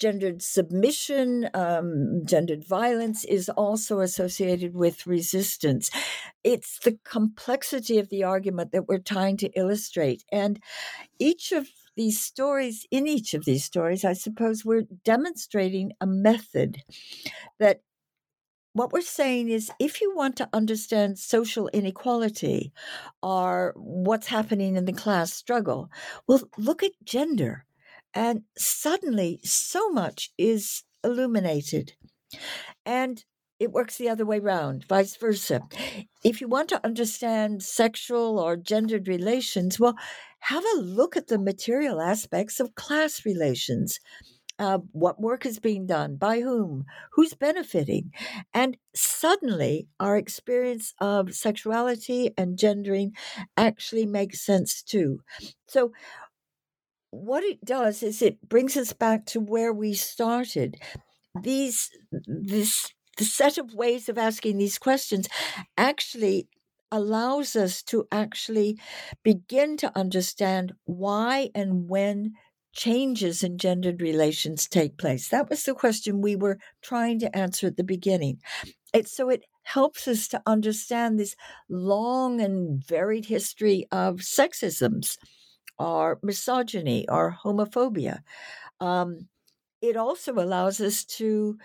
[0.00, 5.90] gendered submission, um, gendered violence is also associated with resistance.
[6.42, 10.24] It's the complexity of the argument that we're trying to illustrate.
[10.32, 10.58] And
[11.18, 16.82] each of these stories, in each of these stories, I suppose we're demonstrating a method
[17.58, 17.82] that
[18.72, 22.72] what we're saying is if you want to understand social inequality
[23.22, 25.90] or what's happening in the class struggle,
[26.26, 27.64] well, look at gender.
[28.14, 31.94] And suddenly, so much is illuminated.
[32.84, 33.24] And
[33.58, 35.60] it works the other way around, vice versa.
[36.24, 39.96] If you want to understand sexual or gendered relations, well,
[40.40, 44.00] have a look at the material aspects of class relations
[44.60, 48.12] uh, what work is being done, by whom, who's benefiting.
[48.54, 53.14] And suddenly, our experience of sexuality and gendering
[53.56, 55.22] actually makes sense too.
[55.68, 55.92] So,
[57.10, 60.76] what it does is it brings us back to where we started.
[61.40, 65.28] These, this, the set of ways of asking these questions
[65.78, 66.48] actually
[66.92, 68.78] allows us to actually
[69.24, 72.34] begin to understand why and when
[72.72, 75.28] changes in gendered relations take place?
[75.28, 78.40] That was the question we were trying to answer at the beginning.
[78.92, 81.36] It, so it helps us to understand this
[81.68, 85.16] long and varied history of sexisms
[85.78, 88.20] or misogyny or homophobia.
[88.80, 89.28] Um,
[89.80, 91.56] it also allows us to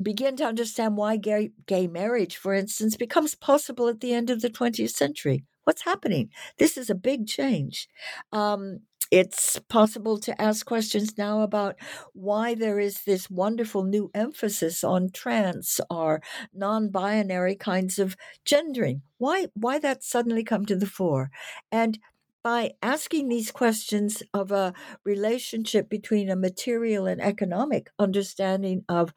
[0.00, 4.40] begin to understand why gay, gay marriage, for instance, becomes possible at the end of
[4.40, 5.44] the 20th century.
[5.68, 6.30] What's happening?
[6.56, 7.90] This is a big change.
[8.32, 8.78] Um,
[9.10, 11.76] it's possible to ask questions now about
[12.14, 16.22] why there is this wonderful new emphasis on trans or
[16.54, 18.16] non-binary kinds of
[18.46, 19.02] gendering.
[19.18, 21.30] Why why that suddenly come to the fore?
[21.70, 21.98] And
[22.42, 24.72] by asking these questions of a
[25.04, 29.12] relationship between a material and economic understanding of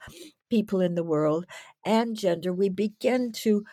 [0.50, 1.46] people in the world
[1.86, 3.64] and gender, we begin to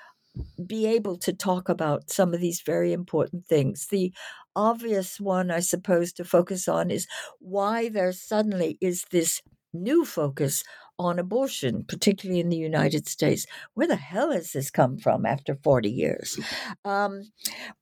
[0.66, 3.88] be able to talk about some of these very important things.
[3.88, 4.12] The
[4.56, 7.06] obvious one, I suppose, to focus on is
[7.38, 10.64] why there suddenly is this new focus
[10.98, 13.46] on abortion, particularly in the United States.
[13.74, 16.38] Where the hell has this come from after 40 years?
[16.84, 17.22] Um,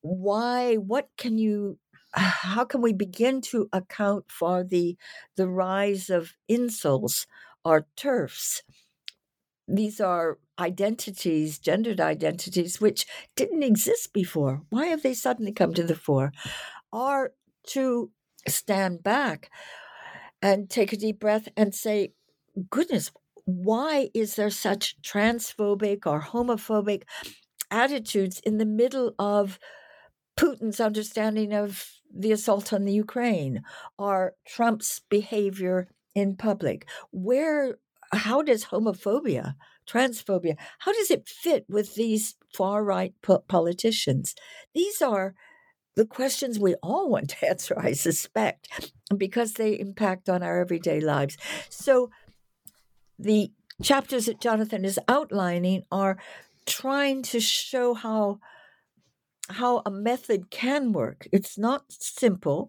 [0.02, 1.78] why, what can you
[2.12, 4.96] how can we begin to account for the
[5.36, 7.26] the rise of incels
[7.64, 8.62] or TERFs?
[9.68, 14.62] These are identities, gendered identities, which didn't exist before.
[14.70, 16.32] Why have they suddenly come to the fore?
[16.92, 17.32] Are
[17.68, 18.10] to
[18.48, 19.50] stand back
[20.40, 22.12] and take a deep breath and say,
[22.70, 23.10] goodness,
[23.44, 27.02] why is there such transphobic or homophobic
[27.70, 29.58] attitudes in the middle of
[30.38, 33.62] Putin's understanding of the assault on the Ukraine
[33.98, 36.86] or Trump's behavior in public?
[37.10, 37.78] Where,
[38.12, 39.54] how does homophobia
[39.86, 44.34] transphobia, how does it fit with these far right po- politicians?
[44.74, 45.34] These are
[45.94, 48.68] the questions we all want to answer, I suspect,
[49.16, 51.36] because they impact on our everyday lives.
[51.68, 52.10] So
[53.18, 53.50] the
[53.82, 56.18] chapters that Jonathan is outlining are
[56.66, 58.38] trying to show how
[59.48, 61.28] how a method can work.
[61.30, 62.68] It's not simple,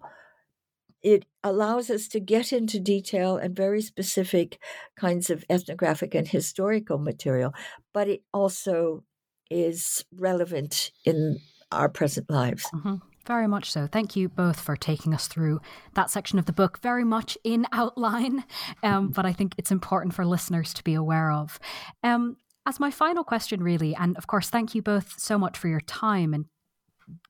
[1.07, 4.59] it allows us to get into detail and very specific
[4.97, 7.53] kinds of ethnographic and historical material,
[7.93, 9.05] but it also
[9.49, 11.39] is relevant in
[11.71, 12.65] our present lives.
[12.75, 12.95] Mm-hmm.
[13.25, 13.87] Very much so.
[13.87, 15.61] Thank you both for taking us through
[15.93, 18.43] that section of the book, very much in outline,
[18.83, 21.57] um, but I think it's important for listeners to be aware of.
[22.03, 22.35] Um,
[22.65, 25.79] as my final question, really, and of course, thank you both so much for your
[25.79, 26.47] time and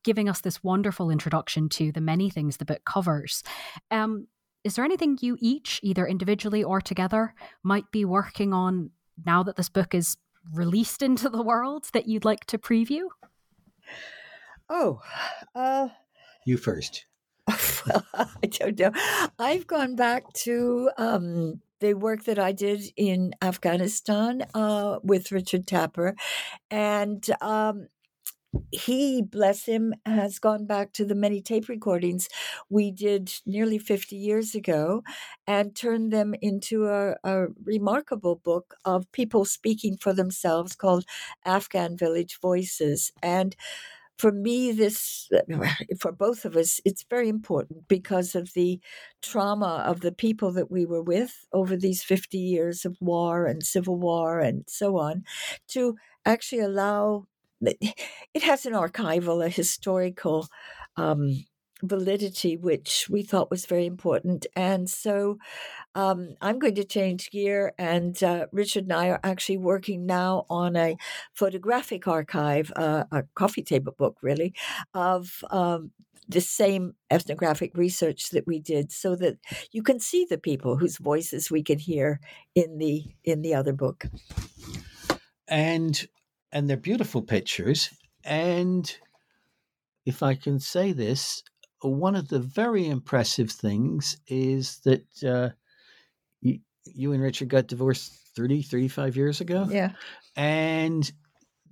[0.04, 3.44] giving us this wonderful introduction to the many things the book covers.
[3.92, 4.28] Um,
[4.64, 7.34] is there anything you each, either individually or together,
[7.64, 8.92] might be working on
[9.26, 10.18] now that this book is
[10.54, 13.08] released into the world that you'd like to preview?
[14.70, 15.02] Oh,
[15.56, 15.90] uh,
[16.46, 17.06] you first.
[17.48, 18.92] well, I don't know.
[19.40, 25.68] I've gone back to um, the work that I did in Afghanistan uh, with Richard
[25.68, 26.16] Tapper,
[26.70, 27.88] and um,
[28.72, 32.28] he, bless him, has gone back to the many tape recordings
[32.70, 35.04] we did nearly 50 years ago
[35.46, 41.06] and turned them into a, a remarkable book of people speaking for themselves called
[41.46, 43.12] Afghan Village Voices.
[43.22, 43.56] And
[44.18, 45.30] for me, this,
[46.00, 48.80] for both of us, it's very important because of the
[49.22, 53.64] trauma of the people that we were with over these 50 years of war and
[53.64, 55.24] civil war and so on,
[55.70, 55.96] to
[56.26, 57.26] actually allow
[57.62, 60.48] it has an archival, a historical
[60.96, 61.46] um,
[61.84, 64.48] validity, which we thought was very important.
[64.56, 65.38] And so
[65.96, 70.46] um, I'm going to change gear, and uh, Richard and I are actually working now
[70.50, 70.98] on a
[71.34, 74.54] photographic archive, uh, a coffee table book, really,
[74.94, 75.92] of um,
[76.28, 79.38] the same ethnographic research that we did so that
[79.72, 82.20] you can see the people whose voices we can hear
[82.54, 84.06] in the in the other book
[85.48, 86.08] and
[86.58, 87.92] and they're beautiful pictures.
[88.24, 88.92] And
[90.08, 91.44] if I can say this,
[91.82, 95.50] one of the very impressive things is that uh,
[96.42, 99.68] you, you and Richard got divorced 30, 35 years ago.
[99.70, 99.92] Yeah.
[100.36, 101.10] And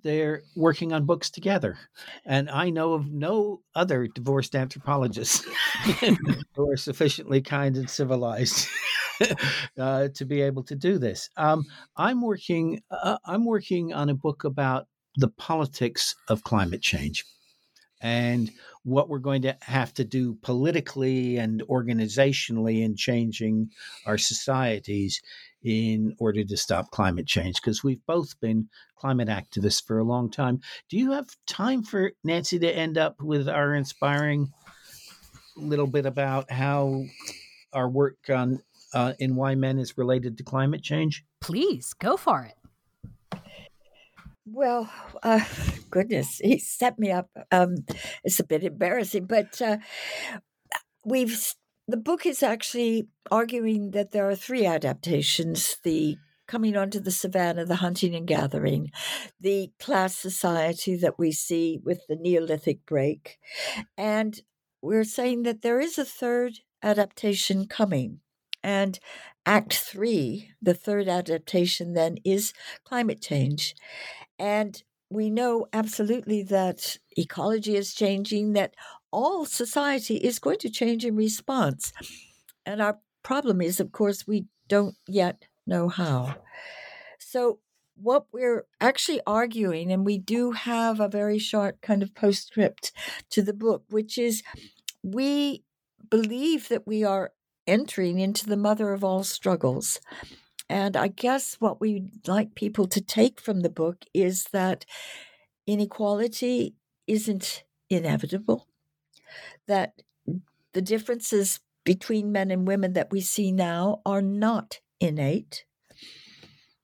[0.04, 1.80] they're working on books together.
[2.24, 5.44] And I know of no other divorced anthropologists
[6.56, 8.68] who are sufficiently kind and civilized
[9.80, 11.30] uh, to be able to do this.
[11.38, 11.66] Um,
[11.96, 12.82] I'm working.
[12.90, 14.88] Uh, I'm working on a book about
[15.18, 17.26] the politics of climate change
[18.02, 18.52] and
[18.84, 23.70] what we're going to have to do politically and organizationally in changing
[24.06, 25.22] our societies
[25.64, 30.30] in order to stop climate change because we've both been climate activists for a long
[30.30, 30.60] time.
[30.90, 34.52] Do you have time for Nancy to end up with our inspiring
[35.56, 37.06] little bit about how
[37.74, 38.62] our work on
[38.96, 41.24] uh, in why men is related to climate change?
[41.42, 42.56] Please go for it.
[44.46, 44.90] Well,
[45.22, 45.44] uh,
[45.90, 47.30] goodness, he set me up.
[47.52, 47.76] Um,
[48.24, 49.78] it's a bit embarrassing, but uh,
[51.04, 51.54] we've
[51.88, 56.18] the book is actually arguing that there are three adaptations: the
[56.48, 58.92] coming onto the savannah, the hunting and gathering,
[59.40, 63.40] the class society that we see with the Neolithic break,
[63.98, 64.42] and
[64.80, 68.20] we're saying that there is a third adaptation coming.
[68.66, 68.98] And
[69.46, 72.52] Act Three, the third adaptation, then is
[72.84, 73.76] climate change.
[74.40, 78.74] And we know absolutely that ecology is changing, that
[79.12, 81.94] all society is going to change in response.
[82.66, 86.38] And our problem is, of course, we don't yet know how.
[87.20, 87.60] So,
[87.96, 92.92] what we're actually arguing, and we do have a very short kind of postscript
[93.30, 94.42] to the book, which is
[95.04, 95.64] we
[96.10, 97.32] believe that we are
[97.68, 100.00] entering into the mother of all struggles.
[100.70, 104.86] And I guess what we'd like people to take from the book is that
[105.68, 106.76] inequality
[107.08, 108.68] isn't inevitable,
[109.68, 110.02] that
[110.74, 115.66] the differences between men and women that we see now are not innate,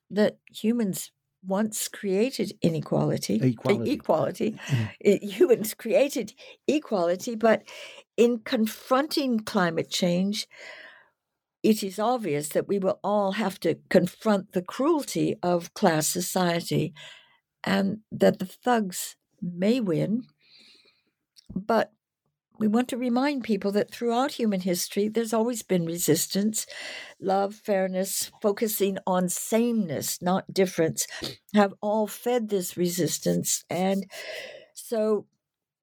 [0.09, 1.11] that humans
[1.43, 3.91] once created inequality, equality.
[3.91, 4.55] equality.
[4.67, 5.27] Mm-hmm.
[5.27, 6.33] Humans created
[6.67, 7.63] equality, but
[8.17, 10.47] in confronting climate change,
[11.63, 16.93] it is obvious that we will all have to confront the cruelty of class society
[17.63, 20.23] and that the thugs may win.
[21.55, 21.91] But
[22.57, 26.67] we want to remind people that throughout human history, there's always been resistance.
[27.19, 31.07] Love, fairness, focusing on sameness, not difference,
[31.55, 33.63] have all fed this resistance.
[33.69, 34.05] And
[34.75, 35.25] so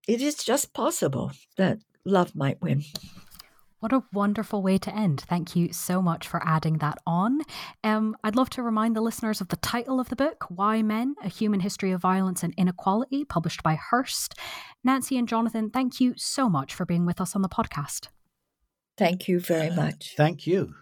[0.07, 2.85] it is just possible that love might win.
[3.81, 5.21] What a wonderful way to end.
[5.21, 7.43] Thank you so much for adding that on.
[7.85, 11.15] Um, I'd love to remind the listeners of the title of the book, Why Men
[11.23, 14.35] A Human History of Violence and Inequality, published by Hurst.
[14.83, 18.09] Nancy and Jonathan, thank you so much for being with us on the podcast.
[18.97, 20.15] Thank you very much.
[20.17, 20.75] Thank you.